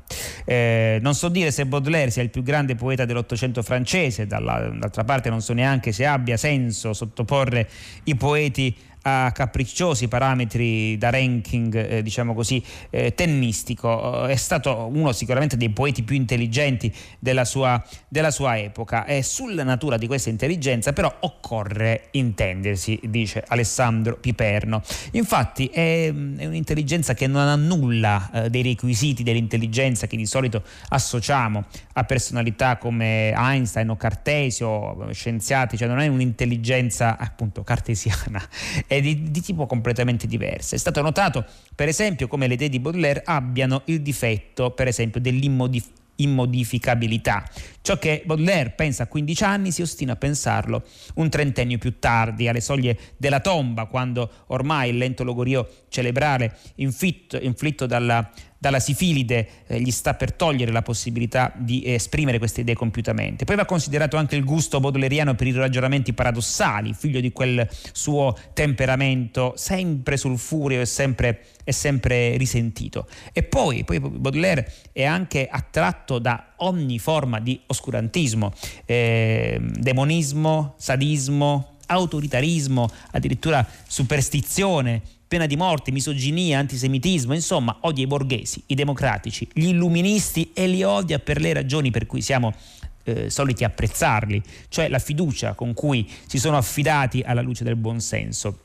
Eh, 0.45 0.99
non 1.03 1.15
so 1.17 1.29
dire 1.29 1.51
se 1.51 1.67
Baudelaire 1.67 2.13
sia 2.13 2.23
il 2.23 2.31
più 2.31 2.45
grande 2.45 2.77
poeta 2.77 3.05
dell'Ottocento 3.05 3.63
francese 3.63 4.29
dalla, 4.29 4.71
d'altra 4.73 5.03
parte 5.03 5.31
non 5.31 5.41
so 5.41 5.53
neanche 5.53 5.91
se 5.91 6.07
abbia 6.07 6.37
senso 6.37 6.92
sottoporre 6.95 7.67
i 8.05 8.15
poeti 8.15 8.71
a 9.03 9.33
capricciosi 9.33 10.09
parametri 10.09 10.97
da 10.99 11.11
ranking, 11.11 11.75
eh, 11.75 12.03
diciamo 12.03 12.35
così, 12.35 12.63
eh, 12.91 13.15
tennistico. 13.15 14.27
È 14.27 14.37
stato 14.37 14.89
uno 14.93 15.13
sicuramente 15.13 15.57
dei 15.57 15.71
poeti 15.71 16.03
più 16.03 16.17
intelligenti 16.17 16.93
della 17.19 17.45
sua, 17.45 17.83
della 18.09 18.31
sua 18.31 18.59
epoca 18.59 19.05
e 19.05 19.23
sulla 19.23 19.63
natura 19.65 19.97
di 19.97 20.07
questa 20.07 20.31
intelligenza 20.31 20.93
però 20.93 21.13
occorre 21.21 22.09
intendersi, 22.13 22.99
dice 23.05 23.43
Alessandro 23.47 24.17
Piperno. 24.17 24.83
Infatti 25.13 25.67
è, 25.67 26.07
è 26.07 26.47
un'intelligenza 26.47 27.15
che 27.15 27.27
non 27.27 27.49
ha 27.49 27.57
nulla 27.57 28.31
eh, 28.33 28.51
dei 28.51 28.63
requisiti 28.63 29.23
dell'intelligenza 29.23 30.07
che 30.07 30.17
di 30.17 30.27
solito 30.27 30.63
associamo 30.89 31.65
a 31.95 32.05
personalità 32.05 32.77
come 32.77 33.33
Einstein 33.33 33.91
o 33.91 33.97
Cartesio, 33.97 35.11
scienziati, 35.13 35.77
cioè 35.77 35.89
non 35.89 35.99
è 35.99 36.07
un'intelligenza 36.07 37.17
appunto 37.19 37.63
cartesiana 37.63 38.41
è 38.97 39.01
di, 39.01 39.31
di 39.31 39.41
tipo 39.41 39.65
completamente 39.67 40.27
diverso. 40.27 40.75
È 40.75 40.79
stato 40.79 41.01
notato, 41.03 41.45
per 41.75 41.89
esempio, 41.89 42.29
come 42.29 42.47
le 42.47 42.55
idee 42.55 42.69
di 42.69 42.79
Baudelaire 42.79 43.23
abbiano 43.25 43.83
il 43.87 44.03
difetto, 44.03 44.71
per 44.71 44.87
esempio, 44.89 45.21
dell'immodificabilità. 45.21 47.49
Ciò 47.83 47.99
che 47.99 48.23
Baudelaire 48.25 48.71
pensa 48.71 49.03
a 49.03 49.07
15 49.09 49.45
anni 49.45 49.73
si 49.73 49.83
ostina 49.83 50.13
a 50.13 50.17
pensarlo 50.17 50.85
un 51.17 51.29
trentennio 51.29 51.79
più 51.79 51.99
tardi, 51.99 52.47
alle 52.47 52.61
soglie 52.61 52.97
della 53.17 53.41
tomba, 53.41 53.87
quando 53.87 54.31
ormai 54.47 54.91
il 54.91 54.99
lento 54.99 55.25
logorio 55.25 55.69
cerebrale 55.89 56.57
inflitto, 56.77 57.39
inflitto 57.41 57.87
dalla 57.87 58.31
dalla 58.63 58.79
sifilide 58.79 59.49
eh, 59.67 59.81
gli 59.81 59.91
sta 59.91 60.15
per 60.15 60.33
togliere 60.35 60.71
la 60.71 60.83
possibilità 60.83 61.53
di 61.57 61.83
esprimere 61.85 62.39
queste 62.39 62.61
idee 62.61 62.77
compiutamente. 62.77 63.45
Poi 63.45 63.57
va 63.57 63.65
considerato 63.65 64.17
anche 64.17 64.37
il 64.37 64.45
gusto 64.45 64.79
baudelairiano 64.79 65.35
per 65.35 65.49
i 65.49 65.53
ragionamenti 65.53 66.13
paradossali, 66.13 66.95
figlio 66.95 67.19
di 67.19 67.33
quel 67.33 67.69
suo 67.91 68.39
temperamento 68.53 69.55
sempre 69.57 70.17
sul 70.17 70.39
furio 70.39 70.81
e 70.81 70.87
sempre, 70.87 71.41
sempre 71.65 72.37
risentito. 72.37 73.09
E 73.33 73.43
poi, 73.43 73.83
poi, 73.83 73.99
Baudelaire 73.99 74.73
è 74.93 75.03
anche 75.03 75.49
attratto 75.51 76.21
da 76.21 76.52
ogni 76.63 76.99
forma 76.99 77.41
di 77.41 77.61
oscurantismo, 77.67 78.53
eh, 78.85 79.59
demonismo, 79.61 80.75
sadismo, 80.77 81.77
autoritarismo, 81.87 82.89
addirittura 83.13 83.67
superstizione, 83.87 85.03
pena 85.29 85.47
di 85.47 85.57
morte, 85.57 85.91
misoginia, 85.91 86.59
antisemitismo, 86.59 87.35
insomma 87.35 87.79
odia 87.83 88.05
i 88.05 88.07
borghesi, 88.07 88.63
i 88.67 88.75
democratici, 88.75 89.49
gli 89.53 89.69
illuministi 89.69 90.51
e 90.53 90.67
li 90.67 90.83
odia 90.83 91.19
per 91.19 91.41
le 91.41 91.53
ragioni 91.53 91.91
per 91.91 92.07
cui 92.07 92.21
siamo 92.21 92.53
eh, 93.05 93.31
soliti 93.31 93.65
apprezzarli, 93.65 94.43
cioè 94.69 94.89
la 94.89 94.99
fiducia 94.99 95.55
con 95.55 95.75
cui 95.75 96.09
si 96.27 96.39
sono 96.39 96.57
affidati 96.57 97.23
alla 97.25 97.41
luce 97.41 97.65
del 97.65 97.77
buonsenso. 97.77 98.59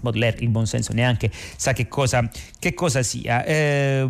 Baudelaire 0.00 0.38
il 0.40 0.48
buonsenso 0.48 0.92
neanche 0.92 1.30
sa 1.32 1.72
che 1.72 1.88
cosa, 1.88 2.30
che 2.60 2.74
cosa 2.74 3.02
sia. 3.02 3.44
Eh, 3.44 4.08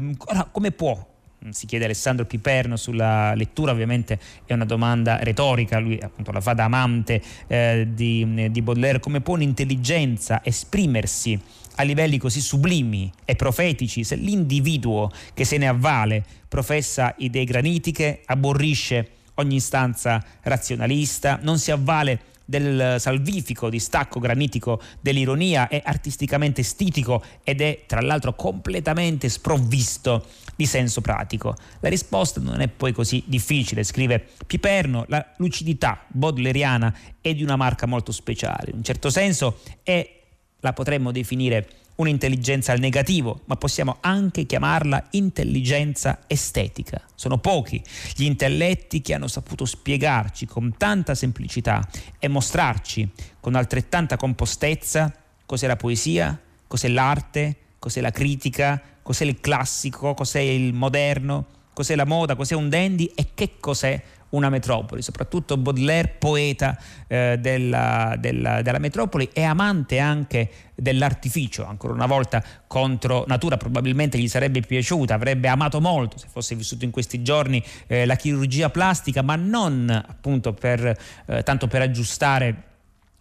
come 0.53 0.71
può 0.71 1.08
si 1.51 1.67
chiede 1.67 1.85
Alessandro 1.85 2.25
Piperno 2.25 2.77
sulla 2.77 3.35
lettura, 3.35 3.73
ovviamente 3.73 4.19
è 4.45 4.53
una 4.53 4.65
domanda 4.65 5.23
retorica, 5.23 5.79
lui 5.79 5.99
appunto 6.01 6.33
la 6.33 6.41
fa 6.41 6.53
da 6.53 6.65
amante 6.65 7.23
eh, 7.47 7.89
di, 7.93 8.51
di 8.51 8.63
Baudelaire, 8.63 9.01
come 9.01 9.21
può 9.21 9.35
un'intelligenza 9.35 10.41
esprimersi 10.45 11.41
a 11.77 11.83
livelli 11.85 12.19
così 12.19 12.41
sublimi 12.41 13.11
e 13.25 13.37
profetici 13.37 14.03
se 14.03 14.17
l'individuo 14.17 15.11
che 15.33 15.45
se 15.45 15.59
ne 15.59 15.69
avvale 15.69 16.25
professa 16.49 17.15
idee 17.19 17.45
granitiche, 17.45 18.23
aborrisce 18.27 19.11
ogni 19.35 19.57
istanza 19.57 20.23
razionalista, 20.43 21.39
non 21.43 21.59
si 21.59 21.71
avvale 21.71 22.21
del 22.45 22.97
salvifico 22.99 23.69
distacco 23.69 24.19
granitico 24.19 24.81
dell'ironia, 25.03 25.69
è 25.69 25.83
artisticamente 25.85 26.63
stitico 26.63 27.23
ed 27.45 27.61
è 27.61 27.83
tra 27.87 28.01
l'altro 28.01 28.35
completamente 28.35 29.29
sprovvisto 29.29 30.25
di 30.59 30.67
senso 30.67 31.01
pratico. 31.01 31.55
La 31.79 31.89
risposta 31.89 32.41
non 32.41 32.61
è 32.61 32.67
poi 32.67 32.91
così 32.91 33.23
difficile, 33.27 33.85
scrive 33.85 34.27
Piperno, 34.45 35.05
la 35.07 35.25
lucidità 35.37 36.05
bodleriana 36.09 36.93
è 37.21 37.33
di 37.33 37.45
una 37.45 37.55
marca 37.55 37.87
molto 37.87 38.11
speciale, 38.11 38.71
in 38.73 38.79
un 38.79 38.83
certo 38.83 39.09
senso 39.09 39.61
è, 39.85 40.21
la 40.59 40.73
potremmo 40.73 41.13
definire 41.13 41.69
un'intelligenza 41.95 42.73
al 42.73 42.81
negativo, 42.81 43.43
ma 43.45 43.55
possiamo 43.55 43.99
anche 44.01 44.47
chiamarla 44.47 45.07
intelligenza 45.11 46.23
estetica. 46.27 47.03
Sono 47.15 47.39
pochi 47.39 47.81
gli 48.17 48.25
intelletti 48.25 49.01
che 49.01 49.15
hanno 49.15 49.29
saputo 49.29 49.65
spiegarci 49.65 50.45
con 50.47 50.75
tanta 50.77 51.15
semplicità 51.15 51.89
e 52.19 52.27
mostrarci 52.27 53.09
con 53.39 53.55
altrettanta 53.55 54.17
compostezza 54.17 55.15
cos'è 55.47 55.69
la 55.69 55.77
poesia, 55.77 56.37
cos'è 56.67 56.89
l'arte, 56.89 57.57
cos'è 57.79 58.01
la 58.01 58.11
critica, 58.11 58.83
cos'è 59.09 59.25
il 59.25 59.41
classico, 59.41 60.13
cos'è 60.13 60.41
il 60.41 60.75
moderno, 60.75 61.47
cos'è 61.73 61.95
la 61.95 62.05
moda, 62.05 62.37
cos'è 62.37 62.55
un 62.55 62.69
dandy? 62.69 63.11
E 63.15 63.29
che 63.33 63.53
cos'è 63.59 63.99
una 64.31 64.51
metropoli, 64.51 65.01
soprattutto 65.01 65.57
Baudelaire, 65.57 66.17
poeta 66.19 66.79
eh, 67.07 67.39
della, 67.41 68.17
della, 68.19 68.61
della, 68.61 68.79
metropoli 68.79 69.31
e 69.33 69.45
amante 69.45 69.99
anche 69.99 70.51
dell'artificio, 70.75 71.65
ancora 71.65 71.95
una 71.95 72.05
volta 72.05 72.45
contro 72.67 73.25
natura, 73.27 73.57
probabilmente 73.57 74.19
gli 74.19 74.29
sarebbe 74.29 74.61
piaciuta, 74.61 75.15
avrebbe 75.15 75.49
amato 75.49 75.81
molto 75.81 76.19
se 76.19 76.27
fosse 76.29 76.55
vissuto 76.55 76.85
in 76.85 76.91
questi 76.91 77.23
giorni 77.23 77.65
eh, 77.87 78.05
la 78.05 78.15
chirurgia 78.15 78.69
plastica, 78.69 79.23
ma 79.23 79.37
non 79.37 79.89
appunto 79.89 80.53
per, 80.53 80.95
eh, 81.25 81.43
tanto 81.43 81.67
per 81.67 81.81
aggiustare 81.81 82.65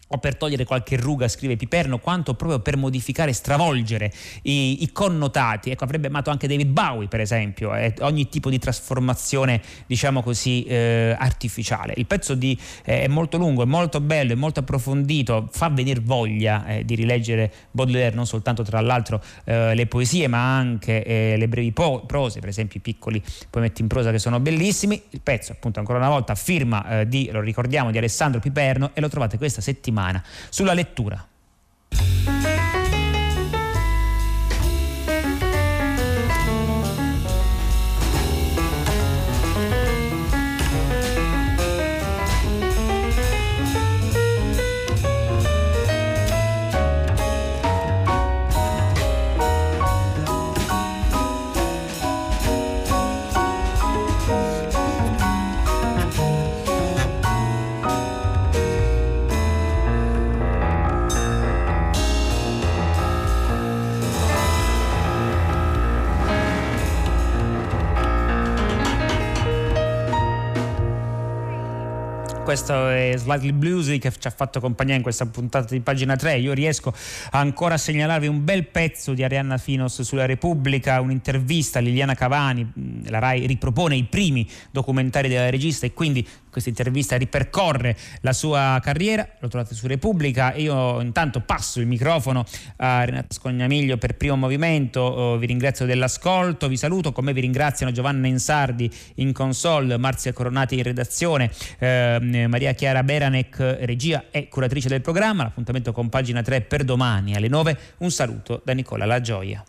o 0.08 0.18
per 0.20 0.38
togliere 0.38 0.64
qualche 0.64 0.96
ruga, 0.96 1.28
scrive 1.28 1.58
Piperno, 1.58 2.00
quanto 2.00 2.34
proprio 2.34 2.60
per 2.60 2.78
modificare, 2.78 3.34
stravolgere 3.34 4.12
i, 4.44 4.84
i 4.84 4.92
connotati. 4.92 5.70
Ecco, 5.70 5.84
avrebbe 5.84 6.08
amato 6.08 6.30
anche 6.30 6.48
David 6.48 6.70
Bowie, 6.70 7.08
per 7.08 7.20
esempio, 7.20 7.76
eh, 7.76 7.94
ogni 8.00 8.30
tipo 8.30 8.50
di 8.50 8.58
trasformazione, 8.60 9.62
diciamo 9.86 10.22
così, 10.22 10.64
eh, 10.64 11.16
artificiale. 11.18 11.94
Il 11.98 12.06
pezzo 12.06 12.36
di, 12.36 12.58
eh, 12.86 13.04
è 13.04 13.08
molto 13.08 13.38
lungo, 13.38 13.64
è 13.64 13.66
molto 13.66 14.00
bello, 14.00 14.32
è 14.32 14.36
molto 14.36 14.62
approfondito, 14.62 15.50
fa 15.52 15.70
venire 15.70 16.00
voglia 16.00 16.66
eh, 16.66 16.86
di 16.86 16.96
rileggere 16.96 17.52
Baudelaire, 17.72 18.16
non 18.16 18.26
soltanto 18.26 18.64
tra 18.64 18.80
l'altro 18.80 19.22
eh, 19.44 19.76
le 19.76 19.88
poesie, 19.88 20.28
ma 20.28 20.56
anche 20.56 21.04
eh, 21.04 21.36
le 21.38 21.48
brevi 21.48 21.72
po- 21.74 22.06
prose, 22.06 22.40
per 22.40 22.50
esempio 22.50 22.80
i 22.80 22.82
piccoli 22.82 23.22
poemetti 23.50 23.82
in 23.82 23.88
prosa 23.88 24.12
che 24.12 24.20
sono 24.20 24.40
bellissimi. 24.40 25.02
Il 25.10 25.22
pezzo, 25.22 25.52
appunto, 25.52 25.80
ancora 25.80 25.98
una 25.98 26.10
volta, 26.10 26.36
firma 26.36 27.04
di, 27.06 27.30
lo 27.32 27.42
ricordiamo, 27.42 27.92
di 27.92 27.98
Alessandro 27.98 28.40
Piperno 28.40 28.92
e 28.94 29.02
lo 29.02 29.10
trovate 29.10 29.38
questa 29.38 29.62
settimana 29.62 29.97
settimana 29.98 30.24
sulla 30.50 30.74
lettura. 30.74 31.26
Questo 72.48 72.88
è 72.88 73.12
Slightly 73.18 73.52
Bluesy 73.52 73.98
che 73.98 74.10
ci 74.18 74.26
ha 74.26 74.32
fatto 74.32 74.62
compagnia 74.62 74.96
in 74.96 75.02
questa 75.02 75.26
puntata 75.26 75.74
di 75.74 75.82
pagina 75.82 76.16
3. 76.16 76.38
Io 76.38 76.54
riesco 76.54 76.94
ancora 77.32 77.74
a 77.74 77.78
segnalarvi 77.78 78.28
un 78.28 78.46
bel 78.46 78.68
pezzo 78.68 79.14
di 79.14 79.22
Arianna 79.22 79.58
Finos 79.58 80.02
sulla 80.04 80.26
Repubblica, 80.26 81.02
un'intervista 81.02 81.80
a 81.80 81.82
Liliana 81.82 82.16
Cavani, 82.16 83.04
la 83.08 83.20
RAI 83.20 83.48
ripropone 83.48 83.98
i 83.98 84.06
primi 84.06 84.48
documentari 84.72 85.28
della 85.28 85.50
regista 85.50 85.86
e 85.86 85.92
quindi 85.92 86.26
questa 86.58 86.70
intervista 86.70 87.16
ripercorre 87.18 87.96
la 88.22 88.34
sua 88.34 88.80
carriera, 88.82 89.28
lo 89.40 89.48
trovate 89.48 89.76
su 89.76 89.86
Repubblica. 89.86 90.56
Io 90.56 91.00
intanto 91.02 91.42
passo 91.42 91.80
il 91.80 91.86
microfono 91.86 92.44
a 92.78 93.04
Renato 93.04 93.36
Scognamiglio 93.36 93.98
per 93.98 94.16
primo 94.18 94.36
movimento, 94.36 95.02
oh, 95.02 95.38
vi 95.38 95.46
ringrazio 95.46 95.86
dell'ascolto, 95.86 96.68
vi 96.68 96.78
saluto, 96.78 97.12
come 97.12 97.32
vi 97.34 97.42
ringraziano 97.42 97.92
Giovanna 97.92 98.26
Insardi 98.28 98.92
in 99.16 99.34
console, 99.34 99.98
Marzia 99.98 100.34
Coronati 100.34 100.76
in 100.78 100.84
redazione, 100.84 101.52
eh, 101.78 102.48
Maria 102.48 102.74
Chiara 102.74 103.04
Beranec, 103.04 103.78
regia 103.82 104.26
e 104.32 104.48
curatrice 104.50 104.88
del 104.90 105.02
programma. 105.02 105.44
L'appuntamento 105.44 105.92
con 105.92 106.10
pagina 106.10 106.42
3 106.42 106.62
per 106.62 106.84
domani 106.84 107.36
alle 107.36 107.50
9. 107.50 107.78
Un 107.98 108.10
saluto 108.10 108.62
da 108.66 108.74
Nicola 108.74 109.06
La 109.06 109.22
Gioia. 109.22 109.64